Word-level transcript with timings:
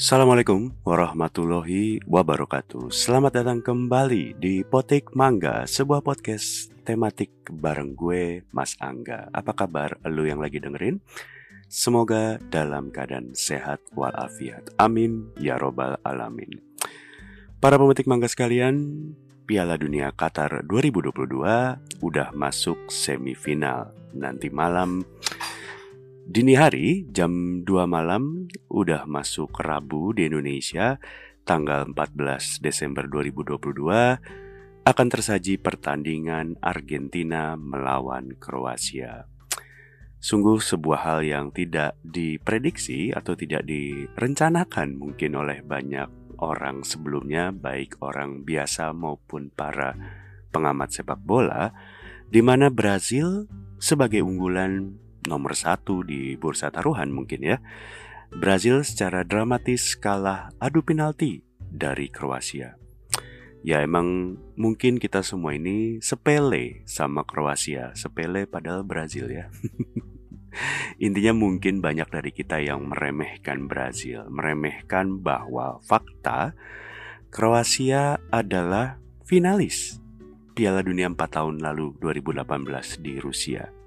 Assalamualaikum 0.00 0.72
warahmatullahi 0.80 2.00
wabarakatuh. 2.08 2.88
Selamat 2.88 3.36
datang 3.36 3.60
kembali 3.60 4.32
di 4.40 4.64
Potik 4.64 5.12
Mangga 5.12 5.68
Sebuah 5.68 6.00
podcast 6.00 6.72
tematik 6.88 7.28
bareng 7.52 7.92
gue 7.92 8.48
Mas 8.48 8.80
Angga. 8.80 9.28
Apa 9.28 9.52
kabar 9.52 10.00
lu 10.08 10.24
yang 10.24 10.40
lagi 10.40 10.56
dengerin? 10.56 11.04
Semoga 11.68 12.40
dalam 12.48 12.88
keadaan 12.88 13.36
sehat 13.36 13.84
walafiat. 13.92 14.72
Amin 14.80 15.36
ya 15.36 15.60
robbal 15.60 16.00
alamin. 16.00 16.64
Para 17.60 17.76
pemetik 17.76 18.08
mangga 18.08 18.32
sekalian 18.32 18.80
Piala 19.44 19.76
Dunia 19.76 20.16
Qatar 20.16 20.64
2022 20.64 22.00
udah 22.00 22.28
masuk 22.32 22.88
semifinal. 22.88 23.92
Nanti 24.16 24.48
malam 24.48 25.04
Dini 26.30 26.54
hari 26.54 27.10
jam 27.10 27.66
2 27.66 27.90
malam 27.90 28.46
udah 28.70 29.02
masuk 29.02 29.50
Rabu 29.50 30.14
di 30.14 30.30
Indonesia 30.30 30.94
tanggal 31.42 31.90
14 31.90 32.62
Desember 32.62 33.10
2022 33.10 33.58
akan 34.86 35.06
tersaji 35.10 35.58
pertandingan 35.58 36.54
Argentina 36.62 37.58
melawan 37.58 38.38
Kroasia. 38.38 39.26
Sungguh 40.22 40.62
sebuah 40.62 41.02
hal 41.02 41.26
yang 41.26 41.50
tidak 41.50 41.98
diprediksi 42.06 43.10
atau 43.10 43.34
tidak 43.34 43.66
direncanakan 43.66 45.02
mungkin 45.02 45.34
oleh 45.34 45.66
banyak 45.66 46.38
orang 46.38 46.86
sebelumnya 46.86 47.50
baik 47.50 47.98
orang 48.06 48.46
biasa 48.46 48.94
maupun 48.94 49.50
para 49.50 49.98
pengamat 50.54 50.94
sepak 50.94 51.18
bola 51.18 51.74
di 52.30 52.38
mana 52.38 52.70
Brazil 52.70 53.50
sebagai 53.82 54.22
unggulan 54.22 55.09
nomor 55.26 55.52
satu 55.56 56.04
di 56.06 56.36
bursa 56.38 56.72
taruhan 56.72 57.12
mungkin 57.12 57.40
ya. 57.42 57.58
Brazil 58.30 58.86
secara 58.86 59.26
dramatis 59.26 59.98
kalah 59.98 60.54
adu 60.62 60.86
penalti 60.86 61.42
dari 61.58 62.06
Kroasia. 62.06 62.78
Ya 63.60 63.84
emang 63.84 64.40
mungkin 64.56 64.96
kita 64.96 65.20
semua 65.20 65.52
ini 65.52 66.00
sepele 66.00 66.80
sama 66.88 67.26
Kroasia, 67.26 67.92
sepele 67.92 68.48
padahal 68.48 68.86
Brazil 68.86 69.28
ya. 69.28 69.50
Intinya 71.06 71.36
mungkin 71.36 71.82
banyak 71.84 72.08
dari 72.08 72.30
kita 72.32 72.62
yang 72.62 72.88
meremehkan 72.88 73.68
Brazil, 73.68 74.26
meremehkan 74.32 75.20
bahwa 75.20 75.82
fakta 75.84 76.56
Kroasia 77.30 78.18
adalah 78.32 78.98
finalis 79.22 80.00
Piala 80.54 80.82
Dunia 80.82 81.06
4 81.06 81.16
tahun 81.16 81.56
lalu 81.62 81.94
2018 82.02 83.00
di 83.00 83.22
Rusia. 83.22 83.79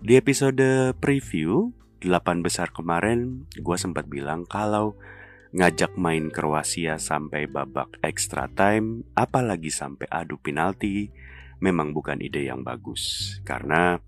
Di 0.00 0.16
episode 0.16 0.96
preview 0.96 1.76
8 2.00 2.40
besar 2.40 2.72
kemarin 2.72 3.44
gue 3.52 3.76
sempat 3.76 4.08
bilang 4.08 4.48
kalau 4.48 4.96
ngajak 5.52 5.92
main 6.00 6.32
Kroasia 6.32 6.96
sampai 6.96 7.44
babak 7.44 8.00
extra 8.00 8.48
time 8.48 9.04
apalagi 9.12 9.68
sampai 9.68 10.08
adu 10.08 10.40
penalti 10.40 11.12
memang 11.60 11.92
bukan 11.92 12.16
ide 12.24 12.48
yang 12.48 12.64
bagus 12.64 13.36
karena 13.44 14.00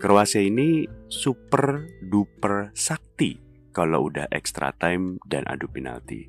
Kroasia 0.00 0.40
ini 0.40 0.88
super 1.12 1.84
duper 2.00 2.72
sakti 2.72 3.36
kalau 3.76 4.08
udah 4.08 4.32
extra 4.32 4.72
time 4.72 5.20
dan 5.28 5.44
adu 5.44 5.68
penalti. 5.68 6.24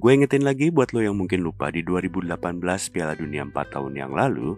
Gue 0.00 0.16
ingetin 0.16 0.48
lagi 0.48 0.72
buat 0.72 0.96
lo 0.96 1.04
yang 1.04 1.20
mungkin 1.20 1.44
lupa 1.44 1.68
di 1.68 1.84
2018 1.84 2.32
Piala 2.96 3.12
Dunia 3.12 3.44
4 3.44 3.52
tahun 3.76 3.92
yang 3.92 4.16
lalu, 4.16 4.56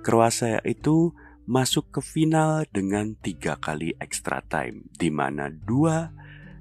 Kroasia 0.00 0.64
itu 0.64 1.12
masuk 1.50 1.90
ke 1.90 1.98
final 1.98 2.62
dengan 2.70 3.18
tiga 3.18 3.58
kali 3.58 3.98
extra 3.98 4.38
time, 4.46 4.86
di 4.94 5.10
mana 5.10 5.50
dua 5.50 6.14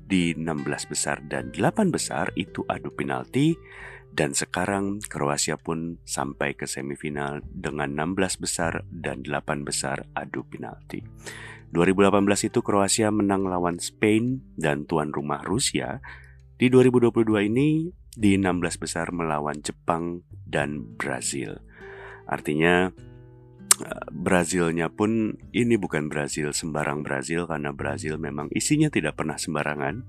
di 0.09 0.33
16 0.33 0.65
besar 0.89 1.21
dan 1.29 1.53
8 1.53 1.93
besar 1.93 2.33
itu 2.33 2.65
adu 2.65 2.89
penalti 2.89 3.53
dan 4.09 4.33
sekarang 4.33 4.97
Kroasia 5.05 5.61
pun 5.61 6.01
sampai 6.09 6.57
ke 6.57 6.65
semifinal 6.65 7.45
dengan 7.45 7.93
16 7.93 8.41
besar 8.41 8.81
dan 8.89 9.21
8 9.21 9.61
besar 9.61 10.09
adu 10.17 10.41
penalti. 10.49 11.05
2018 11.69 12.49
itu 12.49 12.65
Kroasia 12.65 13.13
menang 13.13 13.45
lawan 13.45 13.77
Spain 13.77 14.41
dan 14.57 14.89
tuan 14.89 15.13
rumah 15.13 15.45
Rusia. 15.45 16.01
Di 16.57 16.73
2022 16.73 17.45
ini 17.45 17.93
di 18.17 18.33
16 18.33 18.81
besar 18.81 19.13
melawan 19.13 19.61
Jepang 19.61 20.25
dan 20.49 20.81
Brazil. 20.97 21.61
Artinya 22.25 22.89
Brazilnya 24.09 24.91
pun 24.91 25.35
ini 25.55 25.75
bukan 25.79 26.11
Brazil 26.11 26.51
sembarang 26.51 27.01
Brazil 27.01 27.47
karena 27.47 27.71
Brazil 27.71 28.19
memang 28.19 28.51
isinya 28.51 28.91
tidak 28.91 29.19
pernah 29.19 29.39
sembarangan. 29.39 30.03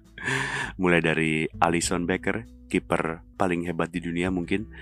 Mulai 0.82 1.00
dari 1.04 1.32
Alisson 1.60 2.08
Becker, 2.08 2.48
kiper 2.72 3.20
paling 3.36 3.68
hebat 3.68 3.92
di 3.92 4.00
dunia 4.00 4.32
mungkin. 4.32 4.72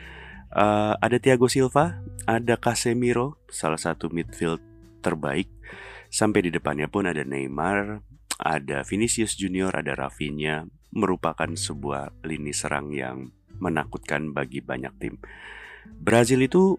Uh, 0.52 0.94
ada 1.00 1.16
Thiago 1.16 1.48
Silva, 1.48 2.04
ada 2.28 2.60
Casemiro, 2.60 3.40
salah 3.48 3.80
satu 3.80 4.12
midfield 4.12 4.60
terbaik. 5.00 5.48
Sampai 6.12 6.44
di 6.44 6.52
depannya 6.52 6.92
pun 6.92 7.08
ada 7.08 7.24
Neymar, 7.24 8.04
ada 8.36 8.84
Vinicius 8.84 9.32
Junior, 9.32 9.72
ada 9.72 9.96
Rafinha, 9.96 10.68
merupakan 10.92 11.48
sebuah 11.48 12.20
lini 12.28 12.52
serang 12.52 12.92
yang 12.92 13.32
menakutkan 13.56 14.36
bagi 14.36 14.60
banyak 14.60 14.92
tim. 15.00 15.14
Brazil 15.88 16.44
itu 16.44 16.76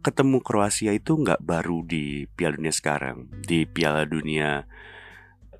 ketemu 0.00 0.40
Kroasia 0.40 0.96
itu 0.96 1.16
nggak 1.16 1.44
baru 1.44 1.84
di 1.84 2.24
Piala 2.32 2.56
Dunia 2.56 2.74
sekarang 2.74 3.28
di 3.44 3.68
Piala 3.68 4.08
Dunia 4.08 4.64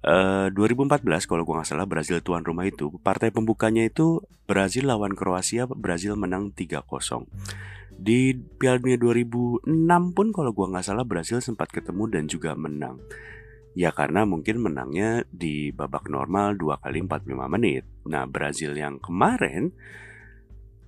uh, 0.04 0.48
eh, 0.48 0.56
2014 0.56 1.28
kalau 1.28 1.44
gue 1.44 1.54
nggak 1.54 1.68
salah 1.68 1.86
Brazil 1.88 2.24
tuan 2.24 2.44
rumah 2.44 2.64
itu. 2.64 2.88
Partai 3.04 3.28
pembukanya 3.32 3.84
itu 3.84 4.24
Brazil 4.48 4.88
lawan 4.88 5.12
Kroasia 5.12 5.68
Brazil 5.68 6.16
menang 6.16 6.52
3-0 6.56 6.82
di 8.00 8.32
Piala 8.32 8.80
Dunia 8.80 8.96
2006 8.96 10.16
pun 10.16 10.26
kalau 10.32 10.50
gue 10.56 10.66
nggak 10.72 10.86
salah 10.88 11.04
Brazil 11.04 11.44
sempat 11.44 11.68
ketemu 11.68 12.08
dan 12.08 12.24
juga 12.24 12.56
menang. 12.56 12.96
Ya 13.76 13.94
karena 13.94 14.26
mungkin 14.26 14.64
menangnya 14.64 15.22
di 15.30 15.70
babak 15.70 16.10
normal 16.10 16.58
2 16.58 16.82
kali 16.82 17.04
45 17.06 17.54
menit. 17.54 17.84
Nah 18.08 18.24
Brazil 18.26 18.74
yang 18.74 18.98
kemarin 18.98 19.70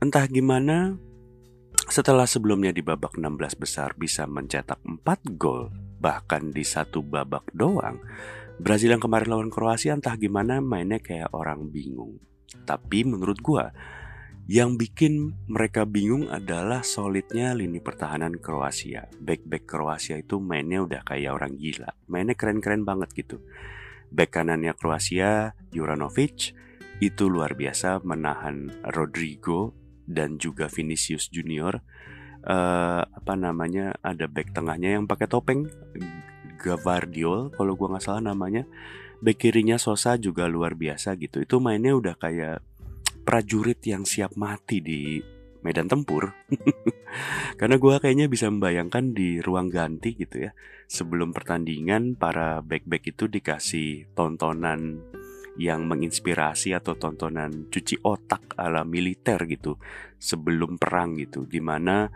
entah 0.02 0.26
gimana 0.26 0.98
setelah 1.92 2.24
sebelumnya 2.24 2.72
di 2.72 2.80
babak 2.80 3.20
16 3.20 3.60
besar 3.60 3.92
bisa 4.00 4.24
mencetak 4.24 4.80
4 4.80 5.04
gol 5.36 5.68
bahkan 6.00 6.48
di 6.48 6.64
satu 6.64 7.04
babak 7.04 7.52
doang, 7.52 8.00
Brazil 8.56 8.96
yang 8.96 9.04
kemarin 9.04 9.28
lawan 9.28 9.50
Kroasia 9.52 9.92
entah 9.92 10.16
gimana 10.16 10.64
mainnya 10.64 11.04
kayak 11.04 11.36
orang 11.36 11.68
bingung. 11.68 12.16
Tapi 12.64 13.04
menurut 13.04 13.38
gua 13.44 13.68
yang 14.48 14.80
bikin 14.80 15.36
mereka 15.46 15.84
bingung 15.84 16.32
adalah 16.32 16.80
solidnya 16.80 17.52
lini 17.52 17.78
pertahanan 17.78 18.40
Kroasia. 18.40 19.12
Back-back 19.20 19.68
Kroasia 19.68 20.16
itu 20.16 20.40
mainnya 20.40 20.82
udah 20.82 21.04
kayak 21.04 21.30
orang 21.36 21.60
gila. 21.60 21.92
Mainnya 22.08 22.34
keren-keren 22.34 22.88
banget 22.88 23.12
gitu. 23.14 23.44
Back 24.08 24.32
kanannya 24.34 24.72
Kroasia, 24.74 25.54
Juranovic, 25.70 26.56
itu 27.04 27.24
luar 27.28 27.52
biasa 27.54 28.00
menahan 28.00 28.70
Rodrigo 28.96 29.81
dan 30.12 30.36
juga 30.36 30.68
Vinicius 30.68 31.32
Junior 31.32 31.80
uh, 32.46 33.02
apa 33.02 33.34
namanya 33.38 33.96
ada 34.02 34.26
back 34.26 34.54
tengahnya 34.54 34.98
yang 34.98 35.04
pakai 35.06 35.26
topeng 35.30 35.70
Gavardiol 36.62 37.50
kalau 37.58 37.74
gua 37.74 37.96
nggak 37.96 38.04
salah 38.06 38.22
namanya. 38.22 38.62
Back 39.22 39.42
kirinya 39.42 39.78
Sosa 39.78 40.18
juga 40.18 40.46
luar 40.46 40.74
biasa 40.78 41.14
gitu. 41.18 41.42
Itu 41.42 41.58
mainnya 41.58 41.94
udah 41.94 42.14
kayak 42.18 42.62
prajurit 43.22 43.82
yang 43.86 44.06
siap 44.06 44.34
mati 44.38 44.78
di 44.78 45.18
medan 45.62 45.90
tempur. 45.90 46.34
Karena 47.58 47.78
gua 47.82 47.98
kayaknya 47.98 48.30
bisa 48.30 48.46
membayangkan 48.46 49.10
di 49.10 49.42
ruang 49.42 49.70
ganti 49.70 50.14
gitu 50.14 50.46
ya. 50.46 50.54
Sebelum 50.86 51.34
pertandingan 51.34 52.14
para 52.14 52.62
back-back 52.62 53.10
itu 53.14 53.26
dikasih 53.26 54.14
tontonan 54.14 55.02
yang 55.60 55.84
menginspirasi 55.84 56.72
atau 56.72 56.96
tontonan 56.96 57.68
cuci 57.68 58.00
otak 58.00 58.56
ala 58.56 58.88
militer 58.88 59.36
gitu 59.44 59.76
sebelum 60.16 60.80
perang 60.80 61.18
gitu. 61.20 61.44
Di 61.44 61.60
mana 61.60 62.08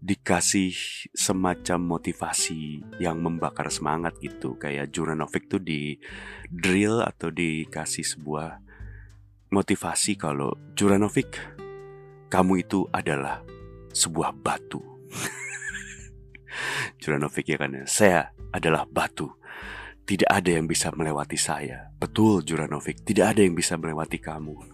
dikasih 0.00 0.72
semacam 1.12 1.98
motivasi 1.98 2.96
yang 3.02 3.20
membakar 3.20 3.68
semangat 3.68 4.16
gitu. 4.22 4.54
Kayak 4.56 4.94
Juranovic 4.94 5.50
tuh 5.50 5.60
di 5.60 5.98
drill 6.48 7.02
atau 7.02 7.28
dikasih 7.28 8.06
sebuah 8.06 8.62
motivasi 9.50 10.14
kalau 10.14 10.54
Juranovic 10.78 11.36
kamu 12.30 12.62
itu 12.62 12.86
adalah 12.94 13.42
sebuah 13.90 14.30
batu. 14.38 14.80
Juranovic 17.02 17.46
ya 17.50 17.58
kan 17.58 17.74
ya 17.74 17.84
saya 17.86 18.20
adalah 18.54 18.86
batu 18.86 19.39
tidak 20.04 20.30
ada 20.30 20.50
yang 20.50 20.66
bisa 20.66 20.90
melewati 20.90 21.38
saya. 21.38 21.88
Betul 21.96 22.42
Juranovic, 22.42 23.06
tidak 23.06 23.36
ada 23.36 23.40
yang 23.46 23.54
bisa 23.54 23.78
melewati 23.78 24.18
kamu. 24.18 24.54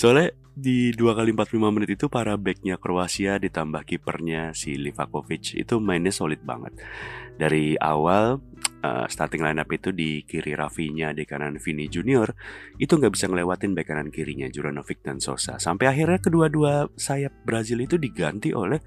Soalnya 0.00 0.34
di 0.54 0.94
2 0.94 1.18
kali 1.18 1.34
45 1.34 1.74
menit 1.74 1.98
itu 1.98 2.06
para 2.06 2.38
backnya 2.38 2.78
Kroasia 2.78 3.42
ditambah 3.42 3.82
kipernya 3.82 4.54
si 4.54 4.78
Livakovic 4.78 5.58
itu 5.58 5.82
mainnya 5.82 6.14
solid 6.14 6.46
banget. 6.46 6.78
Dari 7.34 7.74
awal 7.74 8.38
uh, 8.84 9.06
starting 9.10 9.42
lineup 9.42 9.66
itu 9.74 9.90
di 9.90 10.22
kiri 10.22 10.54
Rafinya, 10.54 11.10
di 11.10 11.26
kanan 11.26 11.58
Vini 11.58 11.90
Junior, 11.90 12.30
itu 12.78 12.94
nggak 12.94 13.18
bisa 13.18 13.26
ngelewatin 13.26 13.74
bek 13.74 13.90
kanan 13.90 14.14
kirinya 14.14 14.46
Juranovic 14.46 15.02
dan 15.02 15.18
Sosa. 15.18 15.58
Sampai 15.58 15.90
akhirnya 15.90 16.22
kedua-dua 16.22 16.86
sayap 16.94 17.34
Brazil 17.42 17.82
itu 17.82 17.98
diganti 17.98 18.54
oleh 18.54 18.78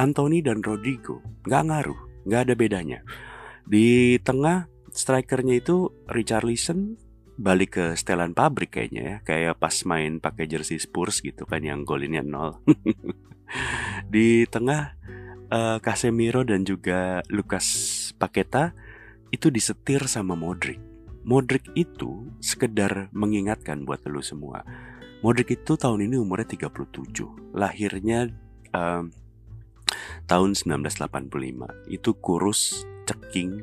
Anthony 0.00 0.40
dan 0.40 0.64
Rodrigo. 0.64 1.20
Nggak 1.44 1.62
ngaruh, 1.68 2.00
nggak 2.24 2.40
ada 2.48 2.54
bedanya. 2.56 3.00
Di 3.66 4.16
tengah 4.22 4.70
strikernya 4.94 5.58
itu 5.58 5.90
Richarlison 6.06 6.96
balik 7.36 7.76
ke 7.76 7.84
setelan 7.98 8.32
pabrik 8.32 8.78
kayaknya 8.78 9.02
ya. 9.02 9.16
Kayak 9.26 9.58
pas 9.58 9.74
main 9.84 10.22
pakai 10.22 10.46
jersey 10.46 10.78
Spurs 10.78 11.20
gitu 11.20 11.44
kan 11.44 11.60
yang 11.66 11.82
golinnya 11.82 12.22
nol. 12.22 12.62
Di 14.14 14.46
tengah 14.46 14.94
uh, 15.50 15.78
Casemiro 15.82 16.42
dan 16.46 16.62
juga 16.62 17.22
Lucas 17.30 17.66
Paqueta 18.16 18.72
itu 19.34 19.50
disetir 19.50 20.06
sama 20.06 20.38
Modric. 20.38 20.78
Modric 21.26 21.66
itu 21.74 22.30
sekedar 22.38 23.10
mengingatkan 23.10 23.82
buat 23.82 23.98
lu 24.06 24.22
semua. 24.22 24.62
Modric 25.26 25.58
itu 25.58 25.74
tahun 25.74 26.06
ini 26.06 26.22
umurnya 26.22 26.54
37 26.54 27.50
lahirnya 27.50 28.30
um, 28.70 29.10
tahun 30.30 30.50
1985 30.54 31.90
itu 31.90 32.10
kurus 32.22 32.86
ceking 33.06 33.62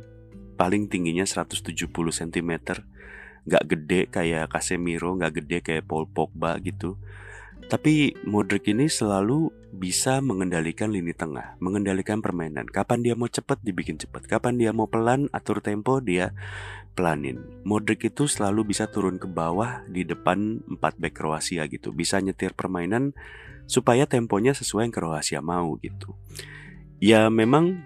paling 0.55 0.87
tingginya 0.87 1.27
170 1.27 1.91
cm 1.91 2.51
nggak 3.43 3.63
gede 3.67 4.01
kayak 4.07 4.55
Casemiro, 4.55 5.19
nggak 5.19 5.43
gede 5.43 5.57
kayak 5.59 5.83
Paul 5.83 6.07
Pogba 6.07 6.55
gitu. 6.63 6.95
Tapi 7.63 8.11
Modric 8.27 8.67
ini 8.67 8.91
selalu 8.91 9.51
bisa 9.71 10.19
mengendalikan 10.19 10.91
lini 10.91 11.15
tengah, 11.15 11.55
mengendalikan 11.63 12.19
permainan. 12.19 12.67
Kapan 12.67 13.03
dia 13.03 13.15
mau 13.15 13.31
cepat 13.31 13.63
dibikin 13.63 13.95
cepat, 13.95 14.27
kapan 14.27 14.59
dia 14.59 14.75
mau 14.75 14.87
pelan 14.87 15.31
atur 15.31 15.63
tempo 15.63 16.03
dia 16.03 16.35
pelanin. 16.93 17.39
Modric 17.63 18.03
itu 18.03 18.27
selalu 18.27 18.75
bisa 18.75 18.91
turun 18.91 19.15
ke 19.15 19.27
bawah 19.31 19.83
di 19.87 20.03
depan 20.03 20.59
4 20.67 20.79
back 20.79 21.13
Kroasia 21.15 21.63
gitu, 21.71 21.95
bisa 21.95 22.19
nyetir 22.19 22.51
permainan 22.51 23.15
supaya 23.63 24.03
temponya 24.07 24.51
sesuai 24.51 24.91
yang 24.91 24.95
Kroasia 24.95 25.39
mau 25.39 25.79
gitu. 25.79 26.15
Ya 26.99 27.31
memang 27.31 27.83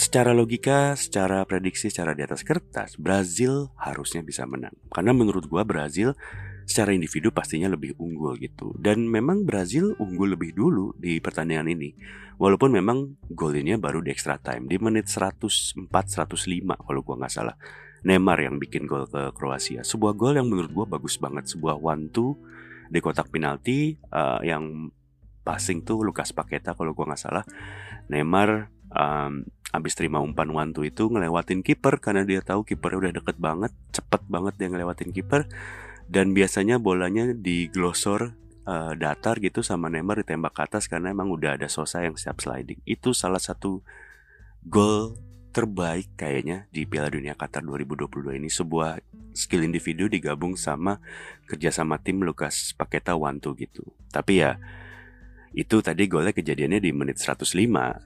secara 0.00 0.32
logika, 0.32 0.96
secara 0.96 1.44
prediksi, 1.44 1.92
secara 1.92 2.16
di 2.16 2.24
atas 2.24 2.40
kertas, 2.40 2.96
Brazil 2.96 3.68
harusnya 3.76 4.24
bisa 4.24 4.48
menang. 4.48 4.72
Karena 4.88 5.12
menurut 5.12 5.44
gua 5.44 5.68
Brazil 5.68 6.16
secara 6.64 6.96
individu 6.96 7.28
pastinya 7.28 7.68
lebih 7.68 8.00
unggul 8.00 8.40
gitu. 8.40 8.72
Dan 8.80 9.04
memang 9.04 9.44
Brazil 9.44 9.92
unggul 10.00 10.40
lebih 10.40 10.56
dulu 10.56 10.96
di 10.96 11.20
pertandingan 11.20 11.68
ini. 11.68 11.92
Walaupun 12.40 12.72
memang 12.72 13.20
gol 13.28 13.52
ini 13.60 13.76
baru 13.76 14.00
di 14.00 14.08
extra 14.08 14.40
time 14.40 14.64
di 14.64 14.80
menit 14.80 15.12
104 15.12 15.76
105 15.92 16.32
kalau 16.80 17.00
gua 17.04 17.20
nggak 17.20 17.34
salah. 17.36 17.56
Neymar 18.00 18.40
yang 18.40 18.56
bikin 18.56 18.88
gol 18.88 19.04
ke 19.04 19.36
Kroasia. 19.36 19.84
Sebuah 19.84 20.16
gol 20.16 20.40
yang 20.40 20.48
menurut 20.48 20.72
gua 20.72 20.86
bagus 20.88 21.20
banget, 21.20 21.44
sebuah 21.52 21.76
one 21.76 22.08
two 22.08 22.40
di 22.88 23.04
kotak 23.04 23.28
penalti 23.28 24.00
uh, 24.16 24.40
yang 24.40 24.88
passing 25.44 25.84
tuh 25.84 26.00
Lukas 26.00 26.32
Paketa 26.32 26.72
kalau 26.72 26.96
gua 26.96 27.12
nggak 27.12 27.20
salah. 27.20 27.44
Neymar 28.08 28.72
um, 28.96 29.44
abis 29.70 29.94
terima 29.94 30.18
umpan 30.18 30.50
wantu 30.50 30.82
itu 30.82 31.06
ngelewatin 31.06 31.62
kiper 31.62 32.02
karena 32.02 32.26
dia 32.26 32.42
tahu 32.42 32.66
kiper 32.66 32.98
udah 32.98 33.14
deket 33.14 33.38
banget, 33.38 33.70
cepet 33.94 34.22
banget 34.26 34.54
dia 34.58 34.68
ngelewatin 34.70 35.10
kiper 35.14 35.46
dan 36.10 36.34
biasanya 36.34 36.82
bolanya 36.82 37.30
diglosor 37.30 38.34
uh, 38.66 38.92
datar 38.98 39.38
gitu 39.38 39.62
sama 39.62 39.86
Neymar 39.86 40.26
ditembak 40.26 40.52
ke 40.58 40.62
atas 40.66 40.90
karena 40.90 41.14
emang 41.14 41.30
udah 41.30 41.54
ada 41.54 41.70
Sosa 41.70 42.02
yang 42.02 42.18
siap 42.18 42.42
sliding. 42.42 42.82
Itu 42.82 43.14
salah 43.14 43.38
satu 43.38 43.86
gol 44.66 45.14
terbaik 45.50 46.14
kayaknya 46.14 46.70
di 46.70 46.86
Piala 46.86 47.10
Dunia 47.10 47.34
Qatar 47.34 47.62
2022 47.66 48.38
ini 48.38 48.46
sebuah 48.46 49.02
skill 49.34 49.66
individu 49.66 50.06
digabung 50.06 50.54
sama 50.54 51.02
kerjasama 51.46 51.98
tim 51.98 52.22
Lukas 52.22 52.74
Paketa 52.74 53.18
Wantu 53.18 53.54
gitu. 53.58 53.82
Tapi 54.10 54.42
ya 54.42 54.58
itu 55.50 55.82
tadi 55.82 56.06
golnya 56.06 56.30
kejadiannya 56.30 56.78
di 56.78 56.90
menit 56.94 57.18
105, 57.18 57.50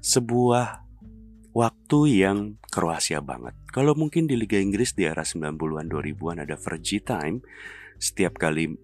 sebuah 0.00 0.83
waktu 1.54 2.26
yang 2.26 2.58
Kroasia 2.68 3.22
banget. 3.22 3.54
Kalau 3.70 3.94
mungkin 3.94 4.26
di 4.26 4.34
Liga 4.34 4.58
Inggris 4.58 4.92
di 4.98 5.06
era 5.06 5.22
90-an 5.22 5.86
2000-an 5.86 6.42
ada 6.42 6.58
Fergie 6.58 7.00
time, 7.00 7.40
setiap 8.02 8.34
kali 8.36 8.74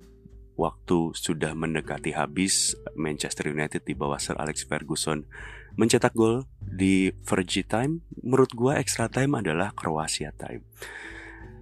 waktu 0.55 1.11
sudah 1.13 1.53
mendekati 1.59 2.15
habis 2.15 2.79
Manchester 2.95 3.51
United 3.51 3.83
di 3.83 3.99
bawah 3.99 4.23
Sir 4.23 4.39
Alex 4.39 4.71
Ferguson 4.71 5.27
mencetak 5.75 6.15
gol 6.15 6.47
di 6.63 7.11
Fergie 7.27 7.67
time, 7.67 8.07
menurut 8.23 8.55
gua 8.55 8.79
extra 8.79 9.11
time 9.11 9.39
adalah 9.39 9.75
Kroasia 9.75 10.31
time. 10.35 10.63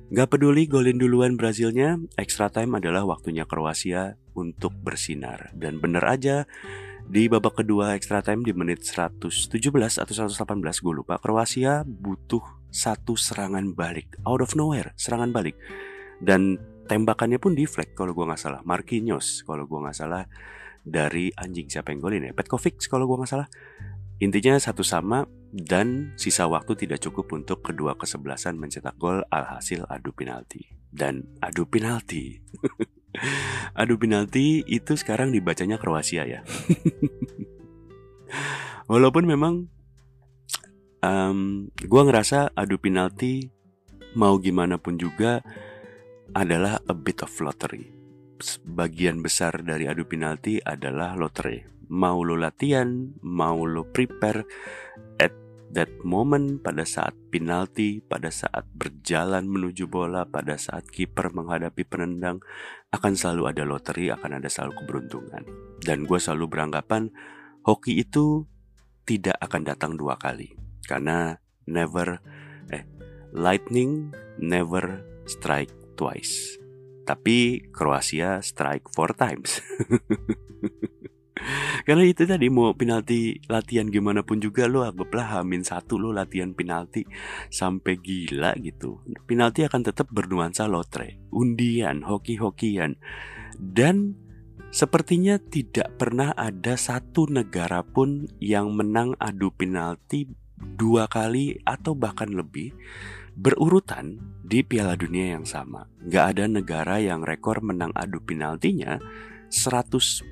Gak 0.08 0.32
peduli 0.32 0.64
golin 0.64 0.96
duluan 0.96 1.36
Brazilnya, 1.36 2.00
extra 2.16 2.48
time 2.48 2.80
adalah 2.80 3.04
waktunya 3.04 3.44
Kroasia 3.44 4.16
untuk 4.32 4.72
bersinar. 4.80 5.52
Dan 5.52 5.84
bener 5.84 6.00
aja, 6.00 6.48
di 7.08 7.24
babak 7.24 7.64
kedua 7.64 7.96
extra 7.96 8.20
time 8.20 8.44
di 8.44 8.52
menit 8.52 8.84
117 8.84 9.48
atau 9.96 10.12
118 10.12 10.60
gue 10.60 10.92
lupa. 10.92 11.16
Kroasia 11.16 11.80
butuh 11.88 12.44
satu 12.68 13.16
serangan 13.16 13.72
balik 13.72 14.20
out 14.28 14.44
of 14.44 14.52
nowhere 14.52 14.92
serangan 15.00 15.32
balik. 15.32 15.56
Dan 16.20 16.60
tembakannya 16.84 17.40
pun 17.40 17.56
deflect 17.56 17.96
kalau 17.96 18.12
gue 18.12 18.28
nggak 18.28 18.36
salah. 18.36 18.60
Marquinhos 18.60 19.40
kalau 19.48 19.64
gue 19.64 19.78
nggak 19.80 19.96
salah 19.96 20.28
dari 20.84 21.32
anjing 21.32 21.72
siapa 21.72 21.96
yang 21.96 22.04
golin 22.04 22.28
ya? 22.28 22.32
Petkovic 22.36 22.76
kalau 22.92 23.08
gue 23.08 23.16
nggak 23.24 23.32
salah. 23.32 23.48
Intinya 24.20 24.60
satu 24.60 24.84
sama 24.84 25.24
dan 25.48 26.12
sisa 26.20 26.44
waktu 26.44 26.76
tidak 26.76 27.00
cukup 27.00 27.32
untuk 27.32 27.64
kedua 27.64 27.96
kesebelasan 27.96 28.60
mencetak 28.60 29.00
gol 29.00 29.24
alhasil 29.32 29.88
adu 29.88 30.12
penalti. 30.12 30.76
Dan 30.92 31.24
adu 31.40 31.64
penalti 31.64 32.36
Adu 33.78 34.00
penalti 34.00 34.66
itu 34.66 34.98
sekarang 34.98 35.30
dibacanya 35.30 35.78
Kroasia 35.78 36.26
ya. 36.26 36.40
Walaupun 38.92 39.24
memang 39.28 39.68
um, 41.04 41.68
gue 41.76 42.02
ngerasa 42.02 42.56
adu 42.56 42.80
penalti 42.80 43.52
mau 44.16 44.40
gimana 44.40 44.80
pun 44.80 44.96
juga 44.96 45.44
adalah 46.32 46.80
a 46.88 46.94
bit 46.96 47.20
of 47.20 47.32
lottery. 47.40 47.92
Bagian 48.64 49.20
besar 49.20 49.60
dari 49.66 49.90
adu 49.90 50.06
penalti 50.06 50.62
adalah 50.62 51.18
lottery. 51.18 51.66
Mau 51.88 52.20
lo 52.20 52.36
latihan, 52.36 53.16
mau 53.24 53.64
lo 53.64 53.88
prepare, 53.88 54.44
that 55.72 55.90
moment 56.00 56.60
pada 56.64 56.84
saat 56.88 57.12
penalti, 57.28 58.00
pada 58.00 58.32
saat 58.32 58.64
berjalan 58.72 59.44
menuju 59.44 59.84
bola, 59.88 60.24
pada 60.24 60.56
saat 60.56 60.88
kiper 60.88 61.32
menghadapi 61.32 61.84
penendang, 61.84 62.40
akan 62.88 63.12
selalu 63.12 63.52
ada 63.52 63.62
loteri, 63.68 64.08
akan 64.08 64.40
ada 64.40 64.48
selalu 64.48 64.84
keberuntungan. 64.84 65.44
Dan 65.84 66.08
gue 66.08 66.16
selalu 66.16 66.48
beranggapan 66.48 67.12
hoki 67.68 68.00
itu 68.00 68.48
tidak 69.04 69.36
akan 69.44 69.62
datang 69.68 69.92
dua 69.96 70.16
kali. 70.16 70.56
Karena 70.88 71.36
never, 71.68 72.20
eh, 72.72 72.84
lightning 73.36 74.12
never 74.40 75.04
strike 75.28 75.72
twice. 76.00 76.56
Tapi 77.04 77.68
Kroasia 77.72 78.40
strike 78.44 78.88
four 78.92 79.12
times. 79.16 79.60
Karena 81.86 82.04
itu 82.04 82.24
tadi 82.24 82.46
mau 82.52 82.74
penalti 82.74 83.38
latihan 83.48 83.88
gimana 83.88 84.22
pun 84.22 84.38
juga 84.42 84.68
lo 84.68 84.84
anggaplah 84.84 85.40
hamin 85.40 85.64
satu 85.64 85.96
lo 85.96 86.12
latihan 86.12 86.52
penalti 86.52 87.04
sampai 87.48 87.98
gila 87.98 88.54
gitu. 88.60 89.00
Penalti 89.24 89.64
akan 89.64 89.82
tetap 89.84 90.08
bernuansa 90.12 90.68
lotre, 90.68 91.20
undian, 91.32 92.04
hoki-hokian. 92.04 92.96
Dan 93.58 94.14
sepertinya 94.68 95.40
tidak 95.40 95.96
pernah 95.96 96.36
ada 96.36 96.76
satu 96.76 97.26
negara 97.28 97.80
pun 97.82 98.28
yang 98.38 98.76
menang 98.76 99.16
adu 99.16 99.48
penalti 99.54 100.28
dua 100.58 101.06
kali 101.06 101.62
atau 101.62 101.94
bahkan 101.94 102.28
lebih 102.30 102.74
berurutan 103.38 104.18
di 104.42 104.66
Piala 104.66 104.98
Dunia 104.98 105.38
yang 105.38 105.46
sama. 105.46 105.86
Gak 106.10 106.36
ada 106.36 106.44
negara 106.50 106.98
yang 106.98 107.22
rekor 107.22 107.62
menang 107.62 107.94
adu 107.94 108.18
penaltinya 108.18 108.98
100% 109.54 110.26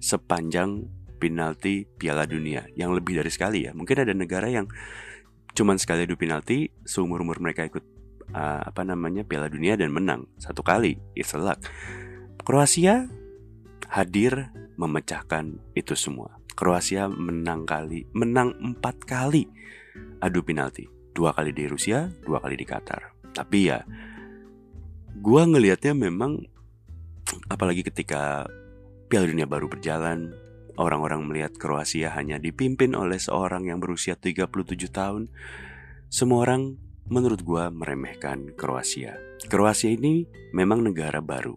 sepanjang 0.00 0.86
penalti 1.16 1.88
Piala 1.96 2.28
Dunia 2.28 2.68
yang 2.76 2.92
lebih 2.92 3.16
dari 3.16 3.32
sekali 3.32 3.64
ya. 3.66 3.72
Mungkin 3.72 4.04
ada 4.04 4.12
negara 4.12 4.46
yang 4.46 4.68
cuman 5.56 5.80
sekali 5.80 6.04
adu 6.04 6.20
penalti 6.20 6.68
seumur 6.84 7.24
umur 7.24 7.40
mereka 7.40 7.64
ikut 7.64 7.84
uh, 8.36 8.62
apa 8.68 8.84
namanya 8.84 9.24
Piala 9.24 9.48
Dunia 9.48 9.74
dan 9.74 9.90
menang 9.92 10.28
satu 10.36 10.60
kali. 10.60 11.00
It's 11.16 11.32
a 11.32 11.40
luck. 11.40 11.60
Kroasia 12.46 13.08
hadir 13.90 14.52
memecahkan 14.76 15.56
itu 15.72 15.96
semua. 15.96 16.36
Kroasia 16.56 17.08
menang 17.08 17.68
kali, 17.68 18.08
menang 18.16 18.56
empat 18.56 19.02
kali 19.04 19.48
adu 20.20 20.40
penalti. 20.44 20.88
Dua 21.16 21.32
kali 21.32 21.52
di 21.56 21.64
Rusia, 21.64 22.12
dua 22.28 22.44
kali 22.44 22.60
di 22.60 22.66
Qatar. 22.68 23.32
Tapi 23.32 23.58
ya, 23.72 23.80
gua 25.16 25.48
ngelihatnya 25.48 25.96
memang 25.96 26.44
apalagi 27.48 27.80
ketika 27.84 28.44
Piala 29.06 29.30
Dunia 29.30 29.46
baru 29.46 29.70
berjalan, 29.70 30.34
orang-orang 30.74 31.22
melihat 31.30 31.54
Kroasia 31.54 32.10
hanya 32.18 32.42
dipimpin 32.42 32.90
oleh 32.98 33.22
seorang 33.22 33.70
yang 33.70 33.78
berusia 33.78 34.18
37 34.18 34.50
tahun. 34.90 35.30
semua 36.10 36.42
orang 36.42 36.74
menurut 37.06 37.46
gua 37.46 37.70
meremehkan 37.70 38.50
Kroasia. 38.58 39.14
Kroasia 39.46 39.94
ini 39.94 40.26
memang 40.50 40.82
negara 40.82 41.22
baru. 41.22 41.54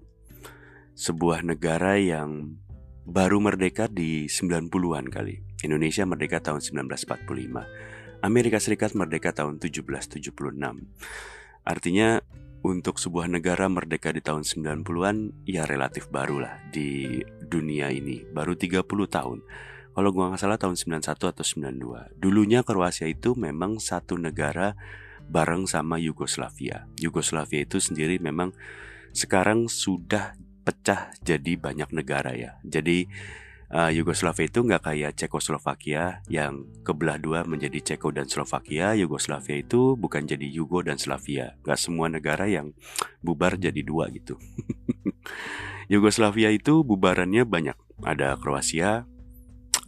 Sebuah 0.93 1.41
negara 1.41 1.97
yang 1.97 2.53
baru 3.09 3.41
merdeka 3.41 3.89
di 3.89 4.29
90-an 4.29 5.09
kali. 5.09 5.41
Indonesia 5.65 6.05
merdeka 6.05 6.37
tahun 6.45 6.61
1945. 6.61 8.21
Amerika 8.21 8.61
Serikat 8.61 8.93
merdeka 8.93 9.33
tahun 9.33 9.57
1776. 9.57 10.21
Artinya 11.65 12.21
untuk 12.63 12.99
sebuah 12.99 13.31
negara 13.31 13.71
merdeka 13.71 14.11
di 14.11 14.19
tahun 14.19 14.43
90-an 14.43 15.47
ya 15.47 15.63
relatif 15.63 16.11
baru 16.11 16.43
lah 16.43 16.59
di 16.69 17.23
dunia 17.39 17.87
ini, 17.89 18.27
baru 18.29 18.55
30 18.55 18.83
tahun. 18.87 19.39
Kalau 19.95 20.09
gua 20.15 20.31
nggak 20.31 20.39
salah 20.39 20.59
tahun 20.59 20.75
91 20.79 21.33
atau 21.33 21.43
92. 21.43 22.19
Dulunya 22.19 22.63
Kroasia 22.63 23.09
itu 23.09 23.35
memang 23.35 23.81
satu 23.83 24.15
negara 24.15 24.75
bareng 25.27 25.67
sama 25.67 25.99
Yugoslavia. 25.99 26.87
Yugoslavia 26.99 27.63
itu 27.67 27.83
sendiri 27.83 28.17
memang 28.17 28.55
sekarang 29.11 29.67
sudah 29.67 30.37
pecah 30.63 31.11
jadi 31.25 31.57
banyak 31.57 31.89
negara 31.91 32.31
ya. 32.37 32.57
Jadi 32.61 33.09
uh, 33.73 33.91
Yugoslavia 33.93 34.49
itu 34.49 34.59
nggak 34.65 34.83
kayak 34.91 35.11
Cekoslovakia 35.17 36.25
yang 36.29 36.65
kebelah 36.81 37.21
dua 37.21 37.45
menjadi 37.45 37.93
Ceko 37.93 38.13
dan 38.13 38.25
Slovakia. 38.29 38.93
Yugoslavia 38.97 39.61
itu 39.61 39.93
bukan 39.95 40.25
jadi 40.25 40.45
Yugo 40.45 40.81
dan 40.81 40.97
Slavia. 40.97 41.57
Gak 41.61 41.79
semua 41.79 42.09
negara 42.09 42.49
yang 42.49 42.73
bubar 43.21 43.57
jadi 43.57 43.81
dua 43.85 44.09
gitu. 44.13 44.37
Yugoslavia 45.91 46.53
itu 46.53 46.81
bubarannya 46.85 47.45
banyak. 47.45 47.77
Ada 48.05 48.37
Kroasia, 48.39 49.09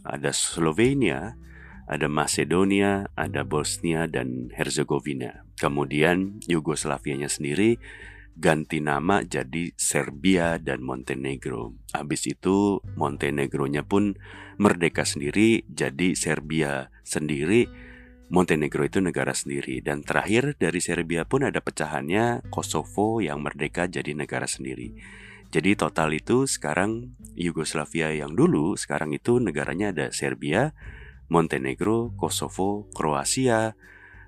ada 0.02 0.30
Slovenia, 0.34 1.38
ada 1.86 2.06
Macedonia, 2.10 3.10
ada 3.14 3.42
Bosnia 3.46 4.06
dan 4.10 4.50
Herzegovina. 4.54 5.46
Kemudian 5.58 6.42
Yugoslavianya 6.50 7.30
sendiri 7.30 7.78
ganti 8.42 8.82
nama 8.82 9.22
jadi 9.22 9.70
Serbia 9.78 10.58
dan 10.58 10.82
Montenegro. 10.82 11.78
Habis 11.94 12.26
itu 12.26 12.82
Montenegronya 12.98 13.86
pun 13.86 14.18
merdeka 14.58 15.06
sendiri 15.06 15.62
jadi 15.70 16.18
Serbia 16.18 16.90
sendiri. 17.06 17.70
Montenegro 18.34 18.82
itu 18.82 18.98
negara 18.98 19.30
sendiri 19.30 19.78
dan 19.78 20.02
terakhir 20.02 20.58
dari 20.58 20.82
Serbia 20.82 21.22
pun 21.22 21.46
ada 21.46 21.62
pecahannya 21.62 22.42
Kosovo 22.50 23.22
yang 23.22 23.46
merdeka 23.46 23.86
jadi 23.86 24.10
negara 24.10 24.50
sendiri. 24.50 24.98
Jadi 25.52 25.78
total 25.78 26.10
itu 26.16 26.48
sekarang 26.48 27.14
Yugoslavia 27.38 28.10
yang 28.10 28.34
dulu 28.34 28.74
sekarang 28.74 29.14
itu 29.14 29.38
negaranya 29.38 29.92
ada 29.94 30.06
Serbia, 30.10 30.72
Montenegro, 31.28 32.16
Kosovo, 32.16 32.88
Kroasia, 32.96 33.76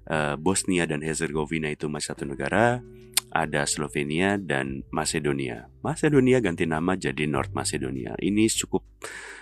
eh, 0.06 0.36
Bosnia 0.36 0.84
dan 0.84 1.00
Herzegovina 1.00 1.72
itu 1.72 1.88
masih 1.88 2.12
satu 2.12 2.28
negara, 2.28 2.84
ada 3.34 3.66
Slovenia 3.66 4.38
dan 4.38 4.86
Macedonia. 4.94 5.66
Macedonia 5.82 6.38
ganti 6.38 6.64
nama 6.70 6.94
jadi 6.94 7.26
North 7.26 7.50
Macedonia. 7.50 8.14
Ini 8.22 8.46
cukup 8.46 8.86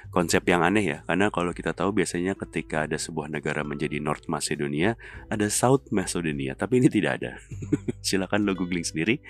konsep 0.08 0.42
yang 0.49 0.64
aneh 0.64 0.84
ya, 0.84 0.99
karena 1.04 1.28
kalau 1.28 1.52
kita 1.52 1.76
tahu 1.76 1.92
biasanya 1.92 2.32
ketika 2.32 2.88
ada 2.88 2.96
sebuah 2.96 3.28
negara 3.28 3.61
menjadi 3.62 4.00
North 4.00 4.26
Macedonia, 4.32 4.96
ada 5.28 5.52
South 5.52 5.92
Macedonia, 5.92 6.56
tapi 6.56 6.80
ini 6.80 6.88
tidak 6.88 7.20
ada. 7.20 7.37
Silakan 8.06 8.49
lo 8.49 8.56
googling 8.56 8.84
sendiri. 8.84 9.20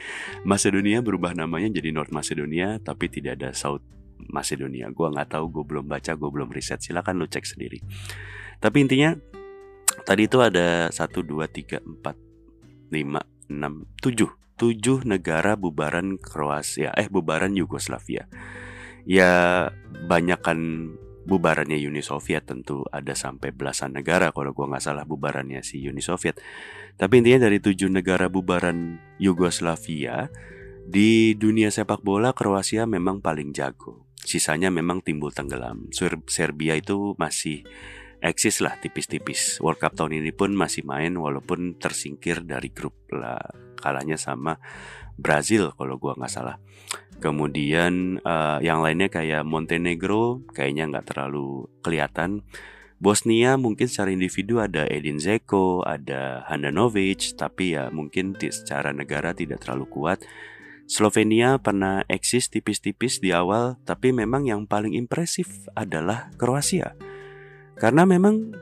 Macedonia 0.46 1.02
berubah 1.02 1.34
namanya 1.34 1.74
jadi 1.82 1.90
North 1.90 2.14
Macedonia, 2.14 2.78
tapi 2.78 3.10
tidak 3.10 3.42
ada 3.42 3.50
South 3.50 3.82
Macedonia. 4.30 4.88
Gua 4.94 5.10
nggak 5.10 5.34
tahu, 5.34 5.50
gue 5.50 5.64
belum 5.66 5.90
baca, 5.90 6.14
gue 6.14 6.30
belum 6.30 6.54
riset. 6.54 6.78
Silakan 6.78 7.18
lo 7.18 7.26
cek 7.26 7.42
sendiri. 7.42 7.82
Tapi 8.62 8.78
intinya 8.78 9.10
tadi 10.06 10.30
itu 10.30 10.38
ada 10.38 10.86
1 10.90 10.98
2 10.98 11.46
3 11.50 11.82
4 11.82 12.94
5 12.94 13.50
6 13.50 14.02
7 14.02 14.41
tujuh 14.62 15.02
negara 15.02 15.58
bubaran 15.58 16.22
Kroasia, 16.22 16.94
eh 16.94 17.10
bubaran 17.10 17.58
Yugoslavia. 17.58 18.30
Ya 19.02 19.66
banyakkan 20.06 20.86
bubarannya 21.26 21.74
Uni 21.82 21.98
Soviet 21.98 22.46
tentu 22.46 22.86
ada 22.94 23.18
sampai 23.18 23.50
belasan 23.50 23.98
negara 23.98 24.30
kalau 24.30 24.54
gua 24.54 24.70
nggak 24.70 24.84
salah 24.86 25.02
bubarannya 25.02 25.66
si 25.66 25.82
Uni 25.82 25.98
Soviet. 25.98 26.38
Tapi 26.94 27.18
intinya 27.18 27.50
dari 27.50 27.58
tujuh 27.58 27.90
negara 27.90 28.30
bubaran 28.30 29.02
Yugoslavia 29.18 30.30
di 30.86 31.34
dunia 31.34 31.74
sepak 31.74 31.98
bola 32.06 32.30
Kroasia 32.30 32.86
memang 32.86 33.18
paling 33.18 33.50
jago. 33.50 34.06
Sisanya 34.22 34.70
memang 34.70 35.02
timbul 35.02 35.34
tenggelam. 35.34 35.90
Serbia 36.30 36.78
itu 36.78 37.18
masih 37.18 37.66
eksis 38.22 38.62
lah 38.62 38.78
tipis-tipis. 38.78 39.58
World 39.58 39.82
Cup 39.82 39.98
tahun 39.98 40.22
ini 40.22 40.30
pun 40.30 40.54
masih 40.54 40.86
main 40.86 41.12
walaupun 41.18 41.76
tersingkir 41.76 42.46
dari 42.46 42.70
grup 42.70 42.94
lah 43.10 43.42
kalahnya 43.82 44.14
sama 44.14 44.56
Brazil 45.18 45.74
kalau 45.74 45.98
gua 45.98 46.14
nggak 46.14 46.32
salah. 46.32 46.56
Kemudian 47.18 48.22
uh, 48.22 48.62
yang 48.62 48.80
lainnya 48.80 49.10
kayak 49.10 49.42
Montenegro 49.42 50.46
kayaknya 50.54 50.88
nggak 50.88 51.06
terlalu 51.12 51.66
kelihatan. 51.82 52.46
Bosnia 53.02 53.58
mungkin 53.58 53.90
secara 53.90 54.14
individu 54.14 54.62
ada 54.62 54.86
Edin 54.86 55.18
Zeko, 55.18 55.82
ada 55.82 56.46
Handanovic, 56.46 57.34
tapi 57.34 57.74
ya 57.74 57.90
mungkin 57.90 58.38
secara 58.38 58.94
negara 58.94 59.34
tidak 59.34 59.66
terlalu 59.66 59.90
kuat. 59.90 60.22
Slovenia 60.86 61.58
pernah 61.58 62.06
eksis 62.06 62.46
tipis-tipis 62.46 63.18
di 63.18 63.34
awal, 63.34 63.74
tapi 63.82 64.14
memang 64.14 64.46
yang 64.46 64.70
paling 64.70 64.94
impresif 64.94 65.66
adalah 65.74 66.30
Kroasia 66.38 66.94
karena 67.76 68.02
memang 68.04 68.52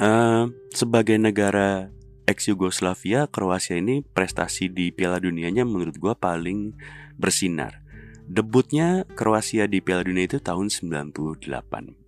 uh, 0.00 0.48
sebagai 0.70 1.16
negara 1.18 1.90
ex 2.30 2.46
Yugoslavia, 2.46 3.26
Kroasia 3.26 3.82
ini 3.82 4.06
prestasi 4.06 4.70
di 4.70 4.94
Piala 4.94 5.18
Dunianya 5.18 5.66
menurut 5.66 5.98
gue 5.98 6.14
paling 6.14 6.78
bersinar. 7.18 7.82
Debutnya 8.30 9.02
Kroasia 9.18 9.66
di 9.66 9.82
Piala 9.82 10.06
Dunia 10.06 10.30
itu 10.30 10.38
tahun 10.38 10.70
98. 10.70 11.42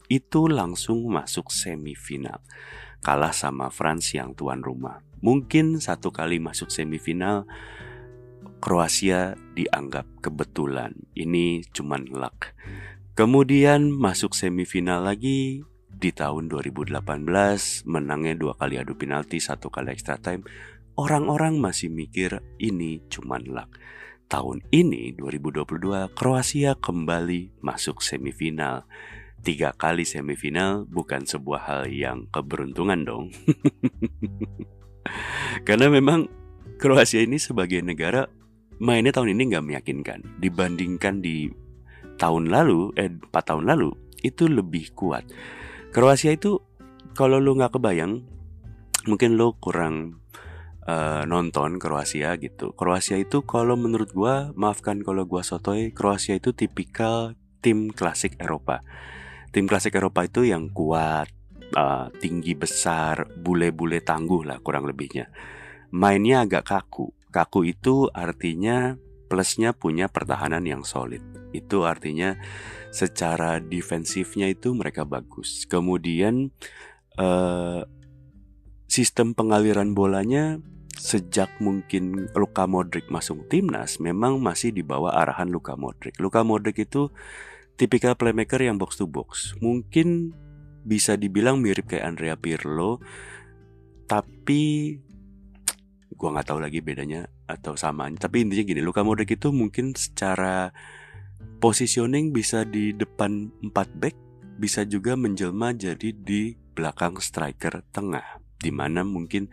Itu 0.07 0.47
langsung 0.47 1.11
masuk 1.11 1.50
semifinal. 1.50 2.38
Kalah 3.02 3.35
sama 3.35 3.66
France 3.75 4.14
yang 4.14 4.38
tuan 4.38 4.62
rumah. 4.62 5.02
Mungkin 5.19 5.83
satu 5.83 6.14
kali 6.14 6.38
masuk 6.38 6.71
semifinal 6.71 7.50
Kroasia 8.62 9.35
dianggap 9.59 10.07
kebetulan. 10.23 10.95
Ini 11.19 11.66
cuman 11.75 12.07
luck. 12.14 12.54
Kemudian 13.19 13.90
masuk 13.90 14.38
semifinal 14.38 15.02
lagi 15.02 15.66
di 16.02 16.11
tahun 16.11 16.50
2018 16.50 16.99
menangnya 17.87 18.35
dua 18.35 18.59
kali 18.59 18.75
adu 18.75 18.99
penalti, 18.99 19.38
satu 19.38 19.71
kali 19.71 19.94
extra 19.94 20.18
time. 20.18 20.42
Orang-orang 20.99 21.62
masih 21.62 21.94
mikir 21.94 22.42
ini 22.59 23.06
cuman 23.06 23.47
luck. 23.47 23.78
Tahun 24.26 24.66
ini 24.75 25.14
2022 25.14 26.11
Kroasia 26.18 26.75
kembali 26.75 27.62
masuk 27.62 28.02
semifinal. 28.02 28.90
Tiga 29.47 29.71
kali 29.78 30.02
semifinal 30.02 30.90
bukan 30.90 31.23
sebuah 31.23 31.71
hal 31.71 31.82
yang 31.87 32.26
keberuntungan 32.35 33.06
dong. 33.06 33.30
Karena 35.66 35.87
memang 35.87 36.26
Kroasia 36.82 37.23
ini 37.23 37.38
sebagai 37.38 37.78
negara 37.78 38.26
mainnya 38.82 39.14
tahun 39.14 39.38
ini 39.38 39.54
nggak 39.54 39.66
meyakinkan 39.71 40.21
dibandingkan 40.42 41.23
di 41.23 41.47
tahun 42.18 42.50
lalu 42.50 42.90
eh 42.99 43.06
4 43.06 43.30
tahun 43.30 43.71
lalu 43.71 43.94
itu 44.26 44.50
lebih 44.50 44.90
kuat 44.99 45.23
Kroasia 45.93 46.33
itu 46.33 46.57
kalau 47.13 47.37
lu 47.37 47.53
nggak 47.53 47.77
kebayang, 47.77 48.25
mungkin 49.05 49.37
lu 49.37 49.53
kurang 49.61 50.25
uh, 50.89 51.29
nonton 51.29 51.77
Kroasia 51.77 52.33
gitu. 52.41 52.73
Kroasia 52.73 53.21
itu 53.21 53.45
kalau 53.45 53.77
menurut 53.77 54.09
gua, 54.17 54.57
maafkan 54.57 55.05
kalau 55.05 55.29
gua 55.29 55.45
sotoy, 55.45 55.93
Kroasia 55.93 56.41
itu 56.41 56.57
tipikal 56.57 57.37
tim 57.61 57.93
klasik 57.93 58.41
Eropa. 58.41 58.81
Tim 59.53 59.69
klasik 59.69 59.93
Eropa 59.93 60.25
itu 60.25 60.49
yang 60.49 60.73
kuat, 60.73 61.29
uh, 61.77 62.09
tinggi 62.25 62.57
besar, 62.57 63.29
bule-bule 63.29 64.01
tangguh 64.01 64.49
lah 64.49 64.65
kurang 64.65 64.89
lebihnya. 64.89 65.29
Mainnya 65.93 66.49
agak 66.49 66.73
kaku. 66.73 67.13
Kaku 67.29 67.69
itu 67.69 68.09
artinya 68.09 68.97
plusnya 69.33 69.73
punya 69.73 70.12
pertahanan 70.12 70.61
yang 70.69 70.85
solid. 70.85 71.25
Itu 71.57 71.89
artinya 71.89 72.37
secara 72.93 73.65
defensifnya 73.65 74.53
itu 74.53 74.77
mereka 74.77 75.09
bagus. 75.09 75.65
Kemudian 75.65 76.53
uh, 77.17 77.81
sistem 78.85 79.33
pengaliran 79.33 79.97
bolanya 79.97 80.61
sejak 80.93 81.49
mungkin 81.65 82.29
Luka 82.37 82.69
Modric 82.69 83.09
masuk 83.09 83.49
timnas 83.49 83.97
memang 83.97 84.37
masih 84.45 84.77
di 84.77 84.85
bawah 84.85 85.17
arahan 85.17 85.49
Luka 85.49 85.81
Modric. 85.81 86.21
Luka 86.21 86.45
Modric 86.45 86.85
itu 86.85 87.09
tipikal 87.81 88.12
playmaker 88.12 88.61
yang 88.61 88.77
box 88.77 89.01
to 89.01 89.09
box. 89.09 89.57
Mungkin 89.65 90.37
bisa 90.85 91.17
dibilang 91.17 91.57
mirip 91.57 91.89
kayak 91.89 92.05
Andrea 92.05 92.37
Pirlo, 92.37 93.01
tapi 94.05 95.01
gua 96.12 96.37
nggak 96.37 96.53
tahu 96.53 96.61
lagi 96.61 96.85
bedanya 96.85 97.25
atau 97.52 97.76
sama. 97.76 98.09
Tapi 98.16 98.49
intinya 98.49 98.64
gini, 98.64 98.80
Luka 98.80 99.04
Modric 99.04 99.37
itu 99.37 99.52
mungkin 99.52 99.92
secara 99.92 100.73
Positioning 101.62 102.35
bisa 102.35 102.66
di 102.66 102.90
depan 102.90 103.50
4 103.62 103.71
back, 104.02 104.16
bisa 104.59 104.82
juga 104.82 105.14
menjelma 105.14 105.71
jadi 105.71 106.11
di 106.11 106.59
belakang 106.75 107.23
striker 107.23 107.87
tengah, 107.94 108.42
di 108.59 108.75
mana 108.75 109.06
mungkin 109.06 109.47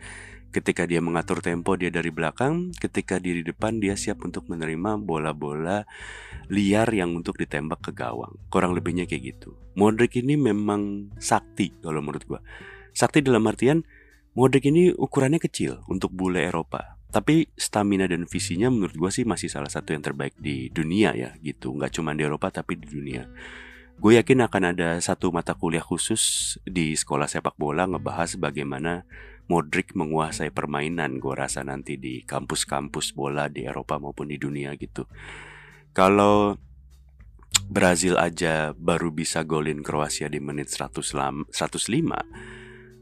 Ketika 0.50 0.82
dia 0.82 0.98
mengatur 0.98 1.38
tempo 1.38 1.78
dia 1.78 1.94
dari 1.94 2.10
belakang, 2.10 2.74
ketika 2.74 3.22
dia 3.22 3.38
di 3.38 3.46
depan 3.46 3.78
dia 3.78 3.94
siap 3.94 4.26
untuk 4.26 4.50
menerima 4.50 4.98
bola-bola 4.98 5.86
liar 6.50 6.90
yang 6.90 7.14
untuk 7.14 7.38
ditembak 7.38 7.78
ke 7.86 7.94
gawang. 7.94 8.34
Kurang 8.50 8.74
lebihnya 8.74 9.06
kayak 9.06 9.38
gitu. 9.38 9.54
Modric 9.78 10.18
ini 10.18 10.34
memang 10.34 11.14
sakti 11.22 11.70
kalau 11.78 12.02
menurut 12.02 12.26
gua. 12.26 12.40
Sakti 12.90 13.22
dalam 13.22 13.46
artian 13.46 13.86
Modric 14.34 14.66
ini 14.66 14.90
ukurannya 14.90 15.38
kecil 15.38 15.86
untuk 15.86 16.10
bule 16.10 16.42
Eropa. 16.42 16.98
Tapi 17.10 17.50
stamina 17.58 18.06
dan 18.06 18.26
visinya 18.30 18.70
menurut 18.70 18.94
gua 18.94 19.10
sih 19.10 19.26
masih 19.26 19.50
salah 19.50 19.70
satu 19.70 19.90
yang 19.90 20.02
terbaik 20.02 20.38
di 20.38 20.70
dunia 20.70 21.10
ya 21.12 21.34
gitu. 21.42 21.74
Nggak 21.74 21.98
cuma 21.98 22.14
di 22.14 22.22
Eropa 22.22 22.54
tapi 22.54 22.78
di 22.78 22.86
dunia. 22.86 23.26
Gue 24.00 24.16
yakin 24.16 24.48
akan 24.48 24.72
ada 24.72 24.96
satu 24.96 25.28
mata 25.28 25.52
kuliah 25.52 25.84
khusus 25.84 26.56
di 26.64 26.96
sekolah 26.96 27.28
sepak 27.28 27.60
bola 27.60 27.84
ngebahas 27.84 28.40
bagaimana 28.40 29.04
Modric 29.44 29.92
menguasai 29.92 30.48
permainan 30.48 31.20
gue 31.20 31.36
rasa 31.36 31.60
nanti 31.60 32.00
di 32.00 32.24
kampus-kampus 32.24 33.12
bola 33.12 33.52
di 33.52 33.68
Eropa 33.68 34.00
maupun 34.00 34.32
di 34.32 34.40
dunia 34.40 34.72
gitu. 34.80 35.04
Kalau 35.92 36.56
Brazil 37.68 38.16
aja 38.16 38.72
baru 38.72 39.12
bisa 39.12 39.44
golin 39.44 39.84
Kroasia 39.84 40.32
di 40.32 40.40
menit 40.40 40.72
100 40.72 41.52
105, 41.52 41.52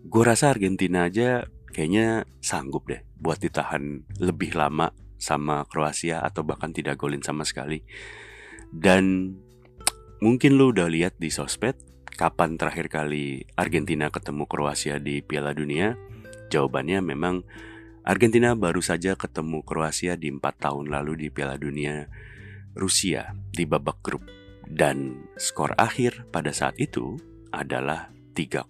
gue 0.08 0.22
rasa 0.24 0.50
Argentina 0.50 1.06
aja 1.06 1.46
kayaknya 1.78 2.26
sanggup 2.42 2.90
deh 2.90 3.06
buat 3.22 3.38
ditahan 3.38 4.02
lebih 4.18 4.58
lama 4.58 4.90
sama 5.14 5.62
Kroasia 5.70 6.26
atau 6.26 6.42
bahkan 6.42 6.74
tidak 6.74 6.98
golin 6.98 7.22
sama 7.22 7.46
sekali. 7.46 7.86
Dan 8.74 9.34
mungkin 10.18 10.58
lu 10.58 10.74
udah 10.74 10.90
lihat 10.90 11.22
di 11.22 11.30
sosmed 11.30 11.78
kapan 12.18 12.58
terakhir 12.58 12.90
kali 12.90 13.46
Argentina 13.54 14.10
ketemu 14.10 14.50
Kroasia 14.50 14.98
di 14.98 15.22
Piala 15.22 15.54
Dunia 15.54 15.94
Jawabannya 16.48 17.04
memang 17.04 17.44
Argentina 18.08 18.56
baru 18.56 18.80
saja 18.80 19.12
ketemu 19.20 19.60
Kroasia 19.60 20.16
di 20.16 20.32
empat 20.32 20.64
tahun 20.64 20.88
lalu 20.88 21.12
di 21.20 21.28
Piala 21.28 21.60
Dunia 21.60 22.08
Rusia 22.72 23.36
di 23.52 23.68
babak 23.68 24.00
grup 24.00 24.24
dan 24.64 25.28
skor 25.36 25.76
akhir 25.76 26.24
pada 26.32 26.56
saat 26.56 26.80
itu 26.80 27.20
adalah 27.52 28.08
3-0 28.32 28.64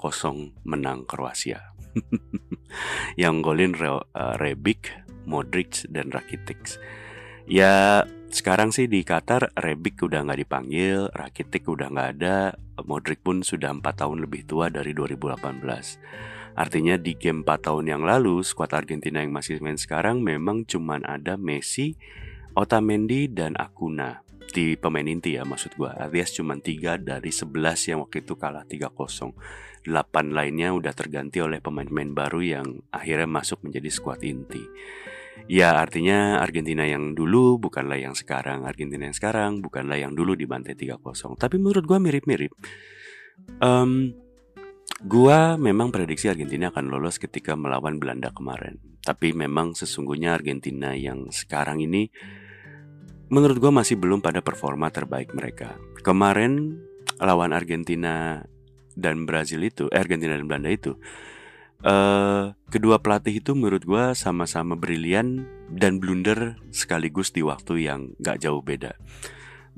menang 0.66 1.06
Kroasia. 1.06 1.77
yang 3.22 3.40
golin 3.42 3.74
Re 3.74 3.90
uh, 3.90 4.34
Rebic, 4.38 4.92
Modric 5.26 5.86
dan 5.90 6.10
Rakitic. 6.12 6.78
Ya 7.48 8.04
sekarang 8.28 8.76
sih 8.76 8.86
di 8.92 9.02
Qatar 9.06 9.56
Rebic 9.56 10.04
udah 10.04 10.20
nggak 10.24 10.40
dipanggil, 10.44 11.08
Rakitic 11.16 11.64
udah 11.64 11.88
nggak 11.88 12.10
ada, 12.20 12.52
Modric 12.84 13.24
pun 13.24 13.40
sudah 13.40 13.72
empat 13.72 14.04
tahun 14.04 14.22
lebih 14.22 14.44
tua 14.44 14.68
dari 14.68 14.92
2018. 14.92 16.38
Artinya 16.58 16.98
di 16.98 17.14
game 17.14 17.46
4 17.46 17.70
tahun 17.70 17.86
yang 17.86 18.02
lalu, 18.02 18.42
skuad 18.42 18.74
Argentina 18.74 19.22
yang 19.22 19.30
masih 19.30 19.62
main 19.62 19.78
sekarang 19.78 20.18
memang 20.18 20.66
cuma 20.66 20.98
ada 20.98 21.38
Messi, 21.38 21.94
Otamendi, 22.58 23.30
dan 23.30 23.54
Acuna. 23.54 24.26
Di 24.48 24.74
pemain 24.74 25.06
inti 25.06 25.38
ya 25.38 25.46
maksud 25.46 25.78
gue. 25.78 25.86
Alias 25.86 26.34
cuma 26.34 26.58
3 26.58 26.98
dari 26.98 27.30
11 27.30 27.94
yang 27.94 28.02
waktu 28.02 28.26
itu 28.26 28.34
kalah 28.34 28.66
3-0. 28.66 28.90
8 29.88 30.36
lainnya 30.36 30.76
udah 30.76 30.92
terganti 30.92 31.40
oleh 31.40 31.64
pemain-pemain 31.64 32.12
baru 32.12 32.40
yang 32.44 32.68
akhirnya 32.92 33.26
masuk 33.26 33.64
menjadi 33.64 33.88
skuad 33.88 34.20
inti. 34.22 34.62
Ya 35.48 35.80
artinya 35.80 36.44
Argentina 36.44 36.84
yang 36.84 37.16
dulu 37.16 37.56
bukanlah 37.62 37.96
yang 37.96 38.12
sekarang 38.12 38.66
Argentina 38.66 39.06
yang 39.06 39.16
sekarang 39.16 39.62
bukanlah 39.62 39.94
yang 39.94 40.12
dulu 40.12 40.34
dibantai 40.34 40.74
3-0 40.74 41.38
Tapi 41.38 41.56
menurut 41.62 41.86
gue 41.86 41.98
mirip-mirip 42.02 42.52
um, 43.62 44.10
Gua 44.98 45.54
memang 45.54 45.94
prediksi 45.94 46.26
Argentina 46.26 46.74
akan 46.74 46.90
lolos 46.90 47.22
ketika 47.22 47.54
melawan 47.54 48.02
Belanda 48.02 48.34
kemarin. 48.34 48.82
Tapi 48.98 49.30
memang 49.30 49.78
sesungguhnya 49.78 50.34
Argentina 50.34 50.90
yang 50.90 51.30
sekarang 51.30 51.78
ini 51.78 52.10
menurut 53.30 53.62
gua 53.62 53.70
masih 53.70 53.94
belum 53.94 54.18
pada 54.18 54.42
performa 54.42 54.90
terbaik 54.90 55.30
mereka. 55.38 55.78
Kemarin 56.02 56.82
lawan 57.22 57.54
Argentina 57.54 58.42
dan 58.98 59.22
Brazil 59.22 59.62
itu, 59.62 59.86
eh, 59.94 60.02
Argentina 60.02 60.34
dan 60.34 60.50
Belanda 60.50 60.74
itu, 60.74 60.98
uh, 61.86 62.50
kedua 62.66 62.98
pelatih 62.98 63.38
itu 63.38 63.54
menurut 63.54 63.86
gua 63.86 64.18
sama-sama 64.18 64.74
brilian 64.74 65.46
dan 65.70 66.02
blunder 66.02 66.58
sekaligus 66.74 67.30
di 67.30 67.46
waktu 67.46 67.86
yang 67.86 68.18
gak 68.18 68.42
jauh 68.42 68.64
beda. 68.64 68.98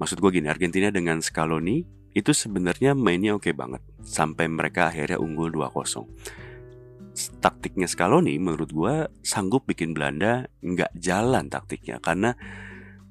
Maksud 0.01 0.17
gue 0.17 0.31
gini, 0.33 0.49
Argentina 0.49 0.89
dengan 0.89 1.21
Scaloni 1.21 1.85
itu 2.17 2.33
sebenarnya 2.33 2.97
mainnya 2.97 3.37
oke 3.37 3.53
banget 3.53 3.85
sampai 4.03 4.49
mereka 4.49 4.89
akhirnya 4.89 5.21
unggul 5.21 5.53
2-0. 5.53 6.09
Taktiknya 7.43 7.85
Scaloni 7.85 8.41
menurut 8.41 8.71
gue 8.73 8.95
sanggup 9.21 9.69
bikin 9.69 9.93
Belanda 9.93 10.49
nggak 10.65 10.97
jalan 10.97 11.53
taktiknya 11.53 12.01
karena 12.01 12.33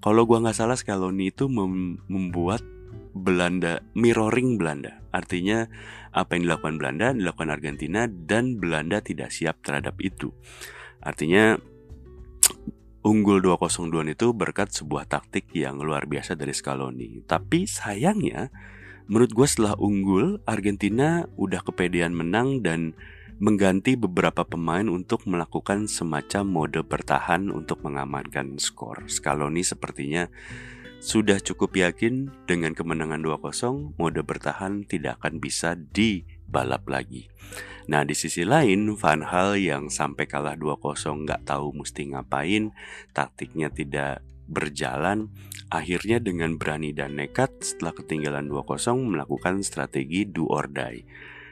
kalau 0.02 0.26
gue 0.26 0.40
nggak 0.40 0.56
salah 0.56 0.80
Scaloni 0.80 1.30
itu 1.30 1.46
mem 1.46 2.02
membuat 2.10 2.64
Belanda 3.14 3.84
mirroring 3.94 4.58
Belanda 4.58 4.99
artinya 5.10 5.66
apa 6.14 6.38
yang 6.38 6.50
dilakukan 6.50 6.76
Belanda 6.78 7.14
dilakukan 7.14 7.50
Argentina 7.50 8.06
dan 8.10 8.58
Belanda 8.58 9.02
tidak 9.02 9.34
siap 9.34 9.62
terhadap 9.62 9.98
itu 10.02 10.34
artinya 11.02 11.58
unggul 13.06 13.40
2-0 13.40 13.90
itu 14.12 14.28
berkat 14.36 14.70
sebuah 14.76 15.08
taktik 15.08 15.50
yang 15.56 15.80
luar 15.80 16.06
biasa 16.06 16.36
dari 16.36 16.52
Scaloni 16.52 17.24
tapi 17.26 17.66
sayangnya 17.66 18.52
menurut 19.10 19.34
gue 19.34 19.48
setelah 19.50 19.74
unggul 19.82 20.44
Argentina 20.46 21.26
udah 21.40 21.66
kepedean 21.66 22.14
menang 22.14 22.62
dan 22.62 22.94
mengganti 23.40 23.96
beberapa 23.96 24.44
pemain 24.44 24.84
untuk 24.92 25.24
melakukan 25.24 25.88
semacam 25.88 26.44
mode 26.44 26.84
bertahan 26.84 27.48
untuk 27.48 27.80
mengamankan 27.88 28.60
skor. 28.60 29.08
Scaloni 29.08 29.64
sepertinya 29.64 30.28
sudah 31.00 31.40
cukup 31.40 31.80
yakin 31.80 32.28
dengan 32.44 32.76
kemenangan 32.76 33.24
2-0 33.24 33.96
mode 33.96 34.22
bertahan 34.24 34.84
tidak 34.84 35.24
akan 35.24 35.40
bisa 35.40 35.80
dibalap 35.80 36.84
lagi. 36.92 37.32
Nah 37.90 38.04
di 38.04 38.14
sisi 38.14 38.44
lain 38.44 39.00
Van 39.00 39.24
Hal 39.24 39.56
yang 39.56 39.88
sampai 39.88 40.28
kalah 40.28 40.60
2-0 40.60 41.26
nggak 41.26 41.48
tahu 41.48 41.72
mesti 41.72 42.12
ngapain, 42.12 42.76
taktiknya 43.16 43.72
tidak 43.72 44.22
berjalan, 44.46 45.32
akhirnya 45.72 46.20
dengan 46.20 46.60
berani 46.60 46.92
dan 46.92 47.16
nekat 47.16 47.50
setelah 47.64 47.96
ketinggalan 47.96 48.52
2-0 48.52 49.00
melakukan 49.00 49.64
strategi 49.64 50.28
do 50.28 50.52
or 50.52 50.68
die. 50.68 51.08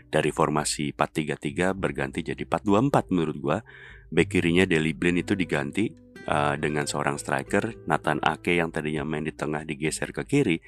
Dari 0.07 0.31
formasi 0.31 0.95
4-3-3 0.95 1.75
berganti 1.75 2.23
jadi 2.23 2.43
4-2-4 2.43 3.11
menurut 3.15 3.37
gua. 3.39 3.59
Back 4.07 4.39
kirinya 4.39 4.63
Deli 4.63 4.95
Blind 4.95 5.19
itu 5.19 5.35
diganti 5.35 5.91
uh, 6.27 6.59
dengan 6.59 6.85
seorang 6.85 7.17
striker 7.17 7.73
Nathan 7.87 8.19
Ake 8.21 8.59
yang 8.59 8.69
tadinya 8.69 9.07
main 9.07 9.25
di 9.25 9.33
tengah 9.33 9.63
digeser 9.63 10.11
ke 10.11 10.27
kiri 10.27 10.59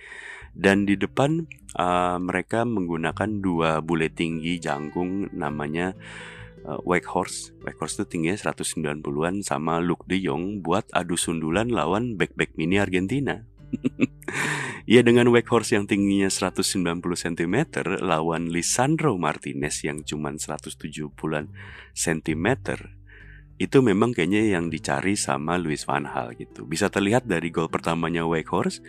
dan 0.56 0.88
di 0.88 0.98
depan 0.98 1.45
uh, 1.78 2.17
mereka 2.17 2.65
menggunakan 2.65 3.30
dua 3.43 3.84
bule 3.86 4.10
tinggi 4.10 4.58
jangkung 4.58 5.30
namanya 5.36 5.93
uh, 6.65 6.80
Wake 6.84 7.08
Horse. 7.08 7.54
Wake 7.62 7.78
Horse 7.78 8.02
itu 8.02 8.06
tingginya 8.17 8.38
190-an 8.39 9.45
sama 9.45 9.78
Luke 9.84 10.08
De 10.10 10.17
Jong 10.17 10.65
buat 10.65 10.89
adu 10.91 11.15
sundulan 11.19 11.69
lawan 11.69 12.17
back-back 12.17 12.58
mini 12.58 12.82
Argentina. 12.82 13.45
ya 14.89 15.06
dengan 15.06 15.30
Wake 15.30 15.45
Horse 15.45 15.78
yang 15.78 15.86
tingginya 15.86 16.26
190 16.26 17.06
cm 17.06 17.56
lawan 18.02 18.50
Lisandro 18.50 19.13
Martinez 19.22 19.86
yang 19.86 20.02
cuma 20.02 20.34
170-an 20.34 21.54
cm 21.93 22.48
itu 23.60 23.84
memang 23.84 24.15
kayaknya 24.15 24.56
yang 24.56 24.72
dicari 24.72 25.19
sama 25.19 25.60
Luis 25.60 25.84
Van 25.84 26.08
Hal 26.08 26.34
gitu. 26.39 26.63
Bisa 26.63 26.88
terlihat 26.88 27.28
dari 27.28 27.52
gol 27.52 27.67
pertamanya 27.67 28.24
Wake 28.24 28.48
Horse. 28.48 28.80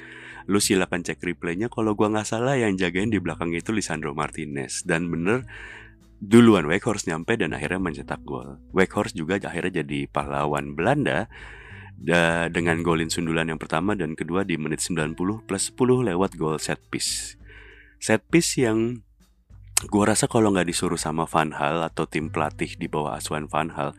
Lu 0.47 0.63
silakan 0.63 1.03
cek 1.03 1.21
replaynya 1.21 1.67
kalau 1.67 1.99
gua 1.99 2.09
nggak 2.15 2.27
salah 2.27 2.55
yang 2.55 2.79
jagain 2.79 3.11
di 3.11 3.19
belakang 3.19 3.51
itu 3.51 3.75
Lisandro 3.75 4.15
Martinez 4.15 4.87
dan 4.87 5.11
bener 5.11 5.45
duluan 6.21 6.69
Weghorst 6.69 7.09
nyampe 7.09 7.35
dan 7.41 7.57
akhirnya 7.57 7.81
mencetak 7.81 8.21
gol. 8.23 8.61
Weghorst 8.77 9.17
juga 9.17 9.41
akhirnya 9.41 9.83
jadi 9.83 10.05
pahlawan 10.07 10.77
Belanda 10.77 11.33
da, 11.97 12.53
dengan 12.53 12.85
golin 12.85 13.09
sundulan 13.09 13.49
yang 13.49 13.57
pertama 13.57 13.97
dan 13.97 14.13
kedua 14.13 14.45
di 14.45 14.61
menit 14.61 14.85
90 14.85 15.17
plus 15.49 15.65
10 15.73 16.09
lewat 16.13 16.37
gol 16.37 16.61
set 16.61 16.79
piece. 16.93 17.41
Set 17.97 18.21
piece 18.29 18.61
yang 18.61 19.01
gue 19.81 20.05
rasa 20.05 20.29
kalau 20.29 20.53
nggak 20.53 20.69
disuruh 20.69 21.01
sama 21.01 21.25
Van 21.25 21.57
Hal 21.57 21.81
atau 21.89 22.05
tim 22.05 22.29
pelatih 22.29 22.77
di 22.77 22.85
bawah 22.85 23.17
asuhan 23.17 23.49
Van 23.49 23.73
Hal, 23.73 23.97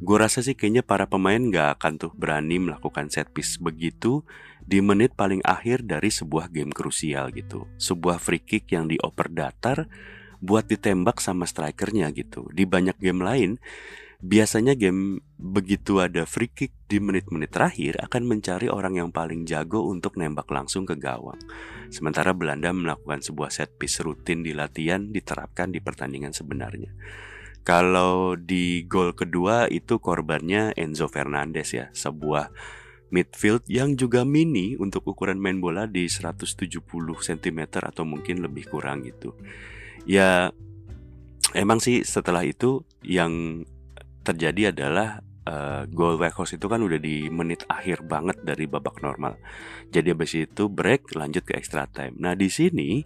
gue 0.00 0.16
rasa 0.16 0.40
sih 0.40 0.56
kayaknya 0.56 0.80
para 0.80 1.04
pemain 1.04 1.36
nggak 1.36 1.76
akan 1.76 1.92
tuh 2.00 2.12
berani 2.16 2.56
melakukan 2.56 3.12
set 3.12 3.28
piece 3.36 3.60
begitu 3.60 4.24
di 4.64 4.80
menit 4.80 5.12
paling 5.12 5.44
akhir 5.44 5.84
dari 5.84 6.08
sebuah 6.08 6.48
game 6.48 6.72
krusial 6.72 7.28
gitu. 7.36 7.68
Sebuah 7.76 8.16
free 8.16 8.40
kick 8.40 8.72
yang 8.72 8.88
dioper 8.88 9.28
datar 9.28 9.92
buat 10.40 10.64
ditembak 10.64 11.20
sama 11.20 11.44
strikernya 11.44 12.08
gitu. 12.16 12.48
Di 12.48 12.64
banyak 12.64 12.96
game 12.96 13.20
lain, 13.20 13.50
biasanya 14.24 14.72
game 14.72 15.20
begitu 15.36 16.00
ada 16.00 16.24
free 16.24 16.48
kick 16.48 16.72
di 16.88 16.96
menit-menit 16.96 17.52
terakhir 17.52 18.00
akan 18.00 18.22
mencari 18.24 18.72
orang 18.72 18.96
yang 18.96 19.10
paling 19.12 19.44
jago 19.44 19.84
untuk 19.88 20.16
nembak 20.16 20.48
langsung 20.48 20.88
ke 20.88 20.96
gawang. 20.96 21.40
Sementara 21.92 22.32
Belanda 22.32 22.72
melakukan 22.72 23.20
sebuah 23.20 23.52
set 23.52 23.76
piece 23.76 24.00
rutin 24.00 24.40
di 24.40 24.56
latihan 24.56 25.12
diterapkan 25.12 25.68
di 25.68 25.84
pertandingan 25.84 26.32
sebenarnya. 26.32 26.92
Kalau 27.60 28.34
di 28.40 28.88
gol 28.88 29.12
kedua 29.12 29.68
itu 29.68 30.00
korbannya 30.00 30.72
Enzo 30.74 31.06
Fernandez 31.06 31.76
ya, 31.76 31.92
sebuah 31.92 32.50
midfield 33.10 33.66
yang 33.66 33.98
juga 33.98 34.22
mini 34.22 34.78
untuk 34.78 35.04
ukuran 35.10 35.36
main 35.36 35.58
bola 35.58 35.84
di 35.84 36.06
170 36.06 36.56
cm 37.18 37.60
atau 37.82 38.06
mungkin 38.06 38.40
lebih 38.40 38.70
kurang 38.70 39.04
gitu. 39.04 39.34
Ya 40.06 40.54
emang 41.52 41.82
sih 41.82 42.06
setelah 42.06 42.46
itu 42.46 42.86
yang 43.02 43.66
terjadi 44.22 44.70
adalah 44.70 45.20
uh, 45.50 45.82
gol 45.90 46.16
Weghorst 46.20 46.56
itu 46.56 46.66
kan 46.70 46.80
udah 46.80 47.00
di 47.02 47.26
menit 47.28 47.66
akhir 47.66 48.06
banget 48.06 48.38
dari 48.46 48.70
babak 48.70 49.02
normal. 49.02 49.36
Jadi 49.90 50.14
habis 50.14 50.32
itu 50.36 50.70
break 50.70 51.16
lanjut 51.18 51.42
ke 51.42 51.58
extra 51.58 51.90
time. 51.90 52.14
Nah, 52.20 52.38
di 52.38 52.46
sini 52.46 53.02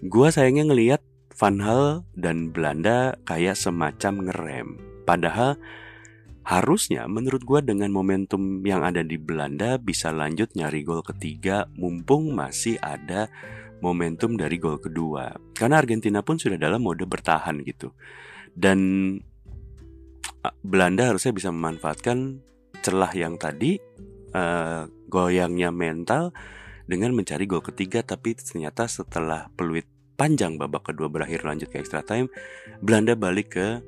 gua 0.00 0.32
sayangnya 0.32 0.72
ngelihat 0.72 1.02
Van 1.38 1.62
Hal 1.62 2.02
dan 2.18 2.50
Belanda 2.50 3.14
kayak 3.22 3.54
semacam 3.54 4.26
ngerem. 4.26 4.68
Padahal 5.06 5.54
harusnya 6.42 7.06
menurut 7.06 7.46
gue 7.46 7.60
dengan 7.62 7.94
momentum 7.94 8.58
yang 8.66 8.82
ada 8.82 9.06
di 9.06 9.14
Belanda 9.14 9.78
bisa 9.78 10.10
lanjut 10.10 10.50
nyari 10.58 10.82
gol 10.82 11.06
ketiga 11.06 11.70
mumpung 11.78 12.34
masih 12.34 12.74
ada 12.82 13.30
momentum 13.78 14.34
dari 14.34 14.58
gol 14.58 14.82
kedua. 14.82 15.30
Karena 15.54 15.78
Argentina 15.78 16.26
pun 16.26 16.42
sudah 16.42 16.58
dalam 16.58 16.82
mode 16.82 17.06
bertahan 17.06 17.62
gitu. 17.62 17.94
Dan 18.50 19.14
Belanda 20.66 21.14
harusnya 21.14 21.30
bisa 21.30 21.54
memanfaatkan 21.54 22.42
celah 22.82 23.14
yang 23.14 23.38
tadi 23.38 23.78
uh, 24.34 24.90
goyangnya 25.06 25.70
mental 25.70 26.34
dengan 26.88 27.14
mencari 27.14 27.46
gol 27.46 27.62
ketiga 27.62 28.02
tapi 28.02 28.34
ternyata 28.34 28.88
setelah 28.88 29.52
peluit 29.54 29.86
panjang 30.18 30.58
babak 30.58 30.90
kedua 30.90 31.06
berakhir 31.06 31.46
lanjut 31.46 31.70
ke 31.70 31.78
extra 31.78 32.02
time, 32.02 32.26
Belanda 32.82 33.14
balik 33.14 33.54
ke 33.54 33.78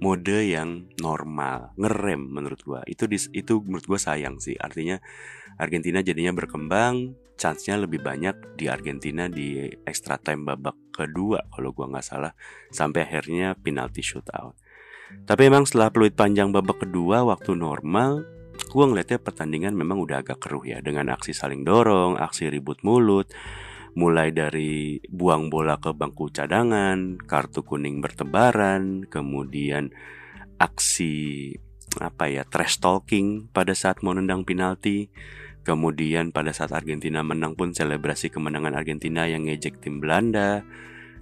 mode 0.00 0.40
yang 0.48 0.88
normal, 1.00 1.76
ngerem 1.76 2.32
menurut 2.32 2.60
gua. 2.64 2.80
Itu 2.88 3.04
itu 3.12 3.60
menurut 3.60 3.84
gua 3.84 4.00
sayang 4.00 4.40
sih. 4.40 4.56
Artinya 4.56 4.96
Argentina 5.60 6.00
jadinya 6.00 6.32
berkembang, 6.32 7.12
chance-nya 7.36 7.76
lebih 7.76 8.00
banyak 8.00 8.56
di 8.56 8.72
Argentina 8.72 9.28
di 9.28 9.68
extra 9.84 10.16
time 10.16 10.48
babak 10.48 10.96
kedua 10.96 11.44
kalau 11.52 11.76
gua 11.76 11.92
nggak 11.92 12.06
salah 12.08 12.32
sampai 12.72 13.04
akhirnya 13.04 13.52
penalti 13.56 14.00
shootout. 14.00 14.56
Tapi 15.28 15.42
emang 15.46 15.68
setelah 15.68 15.92
peluit 15.92 16.16
panjang 16.16 16.50
babak 16.50 16.88
kedua 16.88 17.22
waktu 17.24 17.52
normal, 17.52 18.24
gua 18.72 18.84
ngeliatnya 18.88 19.20
pertandingan 19.20 19.76
memang 19.76 20.00
udah 20.00 20.24
agak 20.24 20.40
keruh 20.40 20.64
ya 20.64 20.80
dengan 20.80 21.12
aksi 21.12 21.36
saling 21.36 21.64
dorong, 21.64 22.16
aksi 22.16 22.48
ribut 22.52 22.80
mulut, 22.84 23.28
mulai 23.96 24.28
dari 24.28 25.00
buang 25.08 25.48
bola 25.48 25.80
ke 25.80 25.96
bangku 25.96 26.28
cadangan, 26.28 27.16
kartu 27.24 27.64
kuning 27.64 28.04
bertebaran, 28.04 29.08
kemudian 29.08 29.88
aksi 30.60 31.56
apa 31.96 32.28
ya 32.28 32.44
trash 32.44 32.76
talking 32.76 33.48
pada 33.48 33.72
saat 33.72 34.04
mau 34.04 34.12
nendang 34.12 34.44
penalti. 34.44 35.08
Kemudian 35.66 36.30
pada 36.30 36.54
saat 36.54 36.70
Argentina 36.70 37.26
menang 37.26 37.58
pun 37.58 37.74
selebrasi 37.74 38.30
kemenangan 38.30 38.78
Argentina 38.78 39.26
yang 39.26 39.50
ngejek 39.50 39.82
tim 39.82 39.98
Belanda. 39.98 40.62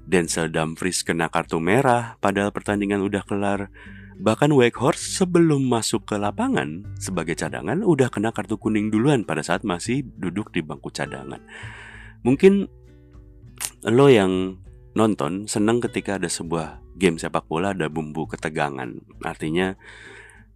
Denzel 0.05 0.53
Dumfries 0.53 1.01
kena 1.01 1.33
kartu 1.33 1.65
merah 1.65 2.21
padahal 2.21 2.53
pertandingan 2.53 3.01
udah 3.01 3.25
kelar. 3.25 3.73
Bahkan 4.21 4.53
Weghorst 4.53 5.17
sebelum 5.17 5.65
masuk 5.65 6.05
ke 6.05 6.21
lapangan 6.21 6.85
sebagai 7.01 7.35
cadangan 7.41 7.81
udah 7.81 8.13
kena 8.13 8.37
kartu 8.37 8.61
kuning 8.61 8.93
duluan 8.93 9.25
pada 9.25 9.41
saat 9.41 9.65
masih 9.65 10.05
duduk 10.21 10.53
di 10.53 10.61
bangku 10.61 10.93
cadangan. 10.93 11.41
Mungkin 12.25 12.67
lo 13.85 14.07
yang 14.09 14.59
nonton 14.97 15.45
senang 15.45 15.83
ketika 15.85 16.17
ada 16.17 16.31
sebuah 16.31 16.81
game 16.97 17.19
sepak 17.21 17.45
bola 17.51 17.77
ada 17.77 17.91
bumbu 17.93 18.25
ketegangan. 18.31 18.97
Artinya 19.21 19.77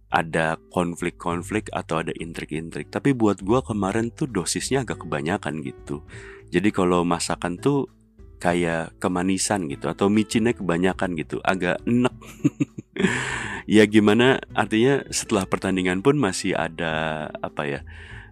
ada 0.09 0.57
konflik-konflik 0.73 1.69
atau 1.69 2.01
ada 2.01 2.13
intrik-intrik. 2.17 2.89
Tapi 2.89 3.13
buat 3.13 3.45
gue 3.45 3.61
kemarin 3.61 4.09
tuh 4.09 4.25
dosisnya 4.25 4.81
agak 4.81 5.05
kebanyakan 5.05 5.61
gitu. 5.61 6.01
Jadi 6.49 6.73
kalau 6.73 7.05
masakan 7.05 7.61
tuh 7.61 7.85
kayak 8.41 8.97
kemanisan 8.97 9.69
gitu 9.69 9.91
atau 9.91 10.09
micinnya 10.09 10.57
kebanyakan 10.57 11.13
gitu, 11.13 11.37
agak 11.45 11.77
enek. 11.85 12.15
ya 13.77 13.85
gimana 13.85 14.41
artinya 14.57 15.05
setelah 15.13 15.45
pertandingan 15.45 16.01
pun 16.01 16.17
masih 16.17 16.57
ada 16.57 17.27
apa 17.45 17.69
ya? 17.69 17.81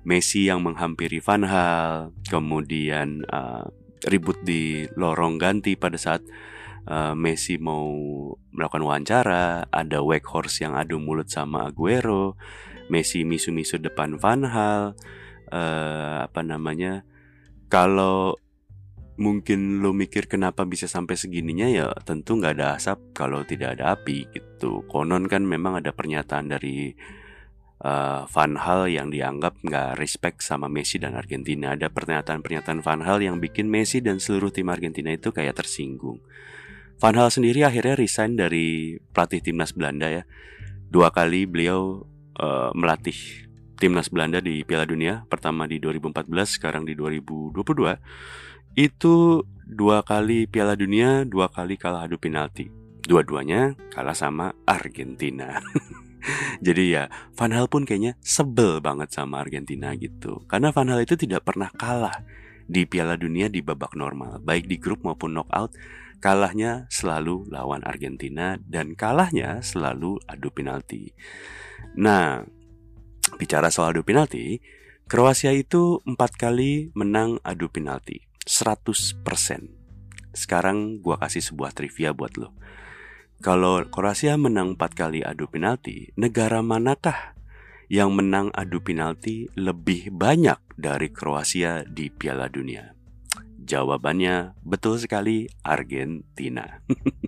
Messi 0.07 0.47
yang 0.47 0.63
menghampiri 0.63 1.19
Van 1.19 1.43
Hal, 1.43 2.15
kemudian 2.31 3.27
uh, 3.27 3.67
ribut 4.07 4.39
di 4.39 4.87
lorong 4.95 5.35
ganti 5.35 5.75
pada 5.75 5.99
saat 5.99 6.23
uh, 6.87 7.11
Messi 7.11 7.59
mau 7.59 7.91
melakukan 8.55 8.87
wawancara, 8.87 9.67
ada 9.67 9.99
Weghorst 9.99 10.63
yang 10.63 10.79
adu 10.79 10.95
mulut 11.03 11.27
sama 11.27 11.67
Aguero, 11.67 12.39
Messi 12.87 13.27
misu-misu 13.27 13.83
depan 13.83 14.15
Van 14.15 14.47
Hal, 14.47 14.95
uh, 15.51 16.23
apa 16.23 16.39
namanya? 16.39 17.03
Kalau 17.67 18.39
mungkin 19.19 19.83
lo 19.83 19.91
mikir 19.91 20.31
kenapa 20.31 20.63
bisa 20.63 20.87
sampai 20.87 21.17
segininya 21.19 21.67
ya 21.67 21.89
tentu 22.05 22.37
nggak 22.37 22.53
ada 22.53 22.77
asap 22.79 23.11
kalau 23.11 23.43
tidak 23.43 23.75
ada 23.75 23.91
api 23.97 24.23
gitu. 24.31 24.87
Konon 24.87 25.27
kan 25.27 25.43
memang 25.43 25.83
ada 25.83 25.91
pernyataan 25.91 26.47
dari 26.47 26.95
uh, 27.83 28.25
Van 28.25 28.53
Hal 28.57 28.89
yang 28.89 29.13
dianggap 29.13 29.61
nggak 29.61 29.99
respect 30.01 30.41
sama 30.41 30.65
Messi 30.71 30.97
dan 30.97 31.13
Argentina. 31.13 31.75
Ada 31.77 31.93
pernyataan-pernyataan 31.93 32.81
Van 32.81 33.01
Hal 33.05 33.21
yang 33.21 33.37
bikin 33.37 33.69
Messi 33.69 34.01
dan 34.01 34.17
seluruh 34.17 34.49
tim 34.49 34.69
Argentina 34.71 35.13
itu 35.13 35.29
kayak 35.29 35.59
tersinggung. 35.61 36.23
Van 36.97 37.13
Hal 37.13 37.29
sendiri 37.29 37.61
akhirnya 37.61 37.93
resign 37.93 38.33
dari 38.33 38.97
pelatih 39.13 39.41
timnas 39.43 39.75
Belanda 39.75 40.09
ya. 40.09 40.23
Dua 40.87 41.13
kali 41.13 41.45
beliau 41.45 42.07
uh, 42.39 42.71
melatih 42.73 43.45
timnas 43.77 44.09
Belanda 44.09 44.41
di 44.41 44.65
Piala 44.65 44.89
Dunia, 44.89 45.29
pertama 45.29 45.69
di 45.69 45.77
2014, 45.77 46.57
sekarang 46.57 46.83
di 46.87 46.97
2022. 46.97 47.53
Itu 48.73 49.45
dua 49.65 50.01
kali 50.01 50.49
Piala 50.49 50.73
Dunia, 50.73 51.25
dua 51.25 51.49
kali 51.53 51.77
kalah 51.77 52.09
adu 52.09 52.17
penalti. 52.17 52.69
Dua-duanya 53.05 53.77
kalah 53.93 54.17
sama 54.17 54.57
Argentina. 54.65 55.61
Jadi 56.65 56.83
ya 56.97 57.09
Van 57.37 57.53
Hal 57.53 57.69
pun 57.69 57.85
kayaknya 57.85 58.17
sebel 58.21 58.79
banget 58.83 59.13
sama 59.13 59.41
Argentina 59.41 59.93
gitu. 59.95 60.43
Karena 60.49 60.73
Van 60.73 60.89
Hal 60.89 61.03
itu 61.03 61.15
tidak 61.15 61.47
pernah 61.47 61.71
kalah 61.73 62.23
di 62.67 62.83
Piala 62.83 63.15
Dunia 63.15 63.47
di 63.47 63.63
babak 63.63 63.95
normal, 63.95 64.43
baik 64.43 64.67
di 64.67 64.77
grup 64.77 65.01
maupun 65.07 65.33
knockout. 65.33 65.71
Kalahnya 66.17 66.89
selalu 66.89 67.45
lawan 67.53 67.85
Argentina 67.85 68.57
dan 68.57 68.97
kalahnya 68.97 69.61
selalu 69.61 70.17
adu 70.25 70.49
penalti. 70.49 71.13
Nah, 71.93 72.41
bicara 73.37 73.69
soal 73.69 73.93
adu 73.93 74.01
penalti, 74.01 74.57
Kroasia 75.07 75.55
itu 75.55 76.03
empat 76.03 76.35
kali 76.35 76.91
menang 76.91 77.39
adu 77.39 77.71
penalti, 77.71 78.27
100%. 78.43 79.23
Sekarang 80.35 80.99
gua 80.99 81.15
kasih 81.15 81.39
sebuah 81.39 81.71
trivia 81.71 82.11
buat 82.11 82.35
lo. 82.35 82.51
Kalau 83.37 83.85
Kroasia 83.85 84.33
menang 84.33 84.73
4 84.73 84.97
kali 84.97 85.21
adu 85.21 85.45
penalti, 85.45 86.09
negara 86.17 86.65
manakah 86.65 87.37
yang 87.85 88.09
menang 88.17 88.49
adu 88.49 88.81
penalti 88.81 89.45
lebih 89.53 90.09
banyak 90.09 90.57
dari 90.73 91.13
Kroasia 91.13 91.85
di 91.85 92.09
Piala 92.09 92.49
Dunia? 92.49 92.97
Jawabannya 93.61 94.57
betul 94.65 94.97
sekali 94.97 95.45
Argentina. 95.61 96.81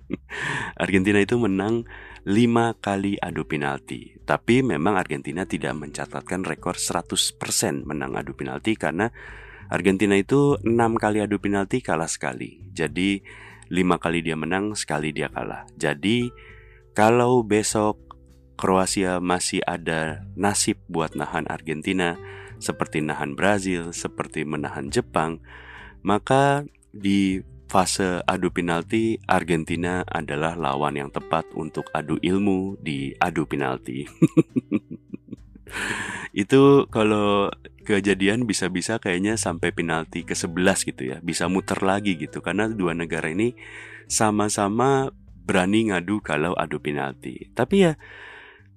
Argentina 0.83 1.21
itu 1.21 1.37
menang 1.37 1.85
5 2.25 2.81
kali 2.81 3.21
adu 3.21 3.45
penalti. 3.45 4.17
Tapi 4.25 4.65
memang 4.65 4.97
Argentina 4.97 5.45
tidak 5.45 5.77
mencatatkan 5.77 6.41
rekor 6.41 6.73
100% 6.73 7.37
menang 7.85 8.17
adu 8.17 8.33
penalti 8.33 8.73
karena 8.73 9.13
Argentina 9.69 10.17
itu 10.17 10.57
6 10.65 10.73
kali 10.73 11.21
adu 11.21 11.37
penalti 11.37 11.85
kalah 11.85 12.09
sekali. 12.09 12.65
Jadi 12.73 13.21
lima 13.69 14.01
kali 14.01 14.25
dia 14.25 14.35
menang, 14.35 14.73
sekali 14.73 15.13
dia 15.13 15.29
kalah. 15.29 15.65
Jadi 15.77 16.29
kalau 16.97 17.45
besok 17.45 18.09
Kroasia 18.59 19.23
masih 19.23 19.63
ada 19.63 20.27
nasib 20.35 20.83
buat 20.91 21.15
nahan 21.15 21.47
Argentina, 21.47 22.19
seperti 22.59 22.99
nahan 22.99 23.39
Brazil, 23.39 23.95
seperti 23.95 24.43
menahan 24.43 24.91
Jepang, 24.91 25.39
maka 26.03 26.67
di 26.91 27.39
fase 27.71 28.19
adu 28.27 28.51
penalti 28.51 29.15
Argentina 29.29 30.03
adalah 30.03 30.59
lawan 30.59 30.99
yang 30.99 31.07
tepat 31.13 31.47
untuk 31.55 31.87
adu 31.95 32.19
ilmu 32.19 32.75
di 32.83 33.15
adu 33.15 33.47
penalti. 33.47 34.03
itu 36.33 36.85
kalau 36.93 37.49
kejadian 37.83 38.45
bisa-bisa 38.45 39.01
kayaknya 39.01 39.33
sampai 39.33 39.73
penalti 39.73 40.21
ke-11 40.21 40.77
gitu 40.93 41.03
ya. 41.09 41.17
Bisa 41.25 41.49
muter 41.49 41.81
lagi 41.81 42.13
gitu 42.19 42.45
karena 42.45 42.69
dua 42.69 42.93
negara 42.93 43.33
ini 43.33 43.57
sama-sama 44.05 45.09
berani 45.49 45.89
ngadu 45.89 46.21
kalau 46.21 46.53
adu 46.53 46.77
penalti. 46.77 47.49
Tapi 47.57 47.75
ya 47.89 47.93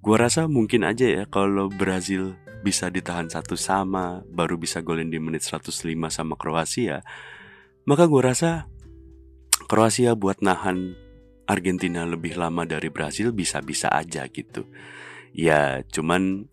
gua 0.01 0.29
rasa 0.29 0.49
mungkin 0.49 0.89
aja 0.89 1.05
ya 1.05 1.25
kalau 1.29 1.69
Brazil 1.69 2.41
bisa 2.65 2.89
ditahan 2.89 3.29
satu 3.29 3.59
sama 3.59 4.23
baru 4.31 4.57
bisa 4.57 4.81
golin 4.81 5.11
di 5.13 5.21
menit 5.21 5.45
105 5.45 5.69
sama 6.09 6.35
Kroasia. 6.41 7.05
Maka 7.85 8.09
gua 8.09 8.33
rasa 8.33 8.71
Kroasia 9.69 10.17
buat 10.17 10.41
nahan 10.41 10.97
Argentina 11.45 12.09
lebih 12.09 12.39
lama 12.41 12.65
dari 12.65 12.89
Brazil 12.89 13.37
bisa-bisa 13.37 13.93
aja 13.93 14.25
gitu. 14.33 14.65
Ya, 15.33 15.81
cuman 15.89 16.52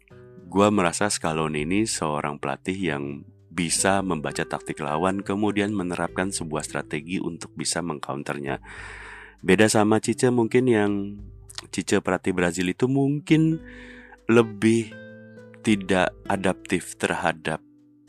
gue 0.49 0.67
merasa 0.73 1.05
Scaloni 1.13 1.61
ini 1.61 1.85
seorang 1.85 2.41
pelatih 2.41 2.73
yang 2.73 3.21
bisa 3.53 4.01
membaca 4.01 4.41
taktik 4.41 4.81
lawan 4.81 5.21
kemudian 5.21 5.69
menerapkan 5.69 6.33
sebuah 6.33 6.65
strategi 6.65 7.21
untuk 7.21 7.53
bisa 7.53 7.85
mengcounternya. 7.85 8.57
Beda 9.45 9.69
sama 9.69 10.01
Cice 10.01 10.33
mungkin 10.33 10.65
yang 10.65 10.91
Cice 11.69 12.01
pelatih 12.01 12.33
Brazil 12.33 12.65
itu 12.73 12.89
mungkin 12.89 13.61
lebih 14.25 14.89
tidak 15.61 16.17
adaptif 16.25 16.97
terhadap 16.97 17.61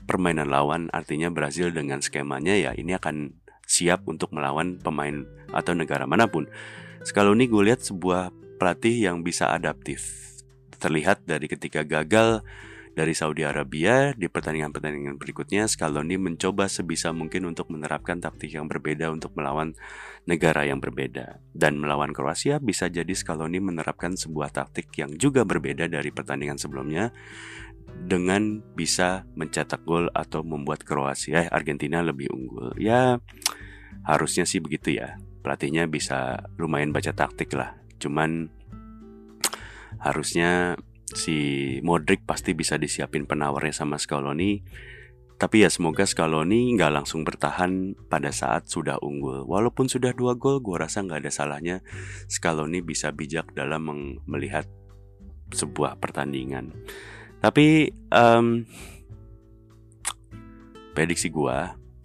permainan 0.09 0.49
lawan 0.49 0.89
artinya 0.97 1.29
Brazil 1.29 1.69
dengan 1.69 2.01
skemanya 2.01 2.57
ya 2.57 2.73
ini 2.73 2.97
akan 2.97 3.37
siap 3.69 4.09
untuk 4.09 4.33
melawan 4.33 4.81
pemain 4.81 5.29
atau 5.53 5.77
negara 5.77 6.09
mana 6.09 6.25
pun. 6.25 6.49
Scaloni 7.05 7.53
gue 7.53 7.69
lihat 7.69 7.85
sebuah 7.85 8.33
pelatih 8.57 9.13
yang 9.13 9.21
bisa 9.21 9.53
adaptif 9.53 10.31
terlihat 10.81 11.29
dari 11.29 11.47
ketika 11.47 11.85
gagal 11.85 12.41
dari 12.91 13.15
Saudi 13.15 13.47
Arabia 13.47 14.11
di 14.19 14.27
pertandingan-pertandingan 14.27 15.15
berikutnya 15.17 15.71
Scaloni 15.71 16.19
mencoba 16.19 16.67
sebisa 16.67 17.15
mungkin 17.15 17.47
untuk 17.47 17.71
menerapkan 17.71 18.19
taktik 18.19 18.51
yang 18.51 18.67
berbeda 18.67 19.15
untuk 19.15 19.31
melawan 19.39 19.79
negara 20.27 20.67
yang 20.67 20.83
berbeda. 20.83 21.39
Dan 21.55 21.79
melawan 21.79 22.11
Kroasia 22.11 22.59
bisa 22.59 22.91
jadi 22.91 23.15
Scaloni 23.15 23.63
menerapkan 23.63 24.19
sebuah 24.19 24.51
taktik 24.51 24.91
yang 24.99 25.15
juga 25.15 25.47
berbeda 25.47 25.87
dari 25.87 26.11
pertandingan 26.11 26.59
sebelumnya 26.59 27.15
dengan 27.91 28.63
bisa 28.75 29.27
mencetak 29.35 29.83
gol 29.87 30.11
atau 30.15 30.43
membuat 30.43 30.83
Kroasia 30.83 31.47
eh, 31.47 31.49
Argentina 31.51 32.03
lebih 32.03 32.31
unggul. 32.31 32.75
Ya 32.79 33.23
harusnya 34.03 34.43
sih 34.47 34.59
begitu 34.59 34.99
ya. 34.99 35.19
Pelatihnya 35.41 35.89
bisa 35.89 36.43
lumayan 36.61 36.93
baca 36.93 37.15
taktik 37.15 37.55
lah. 37.57 37.81
Cuman 37.97 38.60
harusnya 40.01 40.81
si 41.13 41.79
Modric 41.85 42.25
pasti 42.25 42.57
bisa 42.57 42.81
disiapin 42.81 43.29
penawarnya 43.29 43.75
sama 43.75 44.01
Scaloni. 44.01 44.63
Tapi 45.41 45.65
ya 45.65 45.73
semoga 45.73 46.05
Scaloni 46.05 46.77
nggak 46.77 46.93
langsung 47.01 47.25
bertahan 47.25 47.97
pada 48.13 48.29
saat 48.29 48.69
sudah 48.69 49.01
unggul. 49.01 49.49
Walaupun 49.49 49.89
sudah 49.89 50.13
dua 50.13 50.37
gol, 50.37 50.61
gue 50.61 50.77
rasa 50.77 51.01
nggak 51.01 51.25
ada 51.25 51.33
salahnya 51.33 51.77
Scaloni 52.29 52.85
bisa 52.85 53.09
bijak 53.09 53.57
dalam 53.57 53.89
melihat 54.29 54.69
sebuah 55.49 55.97
pertandingan. 55.97 56.77
Tapi 57.41 57.89
um, 58.13 58.69
prediksi 60.93 61.33
gue 61.33 61.59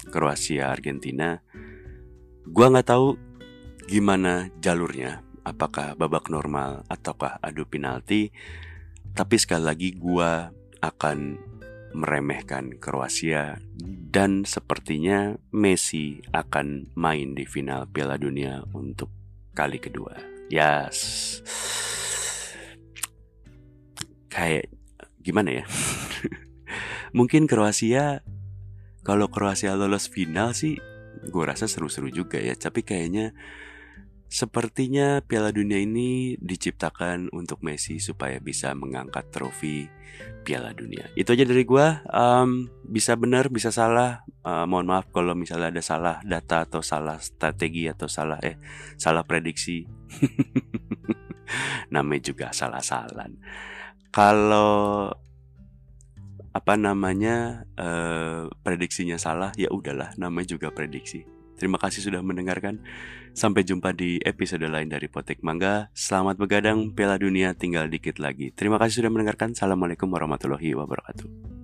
Kroasia 0.07 0.71
Argentina, 0.71 1.35
gue 2.47 2.65
nggak 2.71 2.87
tahu 2.87 3.19
gimana 3.91 4.47
jalurnya 4.63 5.25
apakah 5.45 5.93
babak 5.93 6.33
normal 6.33 6.83
ataukah 6.89 7.37
adu 7.39 7.69
penalti. 7.69 8.33
Tapi 9.15 9.35
sekali 9.39 9.63
lagi 9.63 9.89
gua 9.95 10.51
akan 10.83 11.39
meremehkan 11.95 12.75
Kroasia 12.75 13.55
dan 14.11 14.43
sepertinya 14.43 15.39
Messi 15.55 16.19
akan 16.35 16.91
main 16.99 17.31
di 17.31 17.47
final 17.47 17.87
Piala 17.87 18.19
Dunia 18.19 18.67
untuk 18.75 19.07
kali 19.55 19.79
kedua. 19.79 20.19
Yes. 20.51 21.39
Kayak 24.27 24.67
gimana 25.23 25.63
ya? 25.63 25.65
Mungkin 27.17 27.47
Kroasia 27.47 28.19
kalau 29.07 29.31
Kroasia 29.31 29.79
lolos 29.79 30.11
final 30.11 30.51
sih 30.51 30.75
gue 31.25 31.43
rasa 31.47 31.65
seru-seru 31.65 32.11
juga 32.11 32.37
ya, 32.37 32.53
tapi 32.53 32.83
kayaknya 32.83 33.31
Sepertinya 34.25 35.21
Piala 35.21 35.53
Dunia 35.53 35.77
ini 35.77 36.33
diciptakan 36.41 37.29
untuk 37.31 37.61
Messi 37.61 38.01
supaya 38.01 38.41
bisa 38.41 38.73
mengangkat 38.73 39.29
trofi 39.29 39.85
Piala 40.41 40.73
Dunia. 40.73 41.13
Itu 41.13 41.37
aja 41.37 41.45
dari 41.45 41.61
gue. 41.61 41.87
Um, 42.09 42.67
bisa 42.85 43.13
benar, 43.15 43.53
bisa 43.53 43.69
salah. 43.69 44.25
Uh, 44.41 44.65
mohon 44.65 44.89
maaf 44.89 45.09
kalau 45.13 45.37
misalnya 45.37 45.73
ada 45.73 45.83
salah 45.85 46.15
data 46.25 46.65
atau 46.65 46.81
salah 46.81 47.21
strategi 47.21 47.85
atau 47.85 48.09
salah 48.09 48.41
eh 48.41 48.57
salah 48.97 49.23
prediksi. 49.23 49.85
Namanya 51.93 52.33
juga 52.33 52.49
salah-salan. 52.49 53.37
Kalau 54.09 55.13
apa 56.55 56.73
namanya 56.79 57.67
uh, 57.75 58.47
prediksinya 58.63 59.19
salah 59.19 59.51
ya 59.59 59.67
udahlah 59.75 60.15
namanya 60.15 60.55
juga 60.55 60.71
prediksi 60.71 61.27
Terima 61.55 61.79
kasih 61.79 62.03
sudah 62.03 62.19
mendengarkan. 62.19 62.83
Sampai 63.35 63.67
jumpa 63.67 63.91
di 63.91 64.15
episode 64.23 64.63
lain 64.63 64.87
dari 64.87 65.11
Potek 65.11 65.43
Mangga. 65.43 65.91
Selamat 65.91 66.39
begadang, 66.39 66.95
Piala 66.95 67.19
Dunia 67.19 67.51
tinggal 67.51 67.91
dikit 67.91 68.15
lagi. 68.15 68.55
Terima 68.55 68.79
kasih 68.79 69.03
sudah 69.03 69.11
mendengarkan. 69.11 69.51
Assalamualaikum 69.51 70.07
warahmatullahi 70.07 70.71
wabarakatuh. 70.71 71.54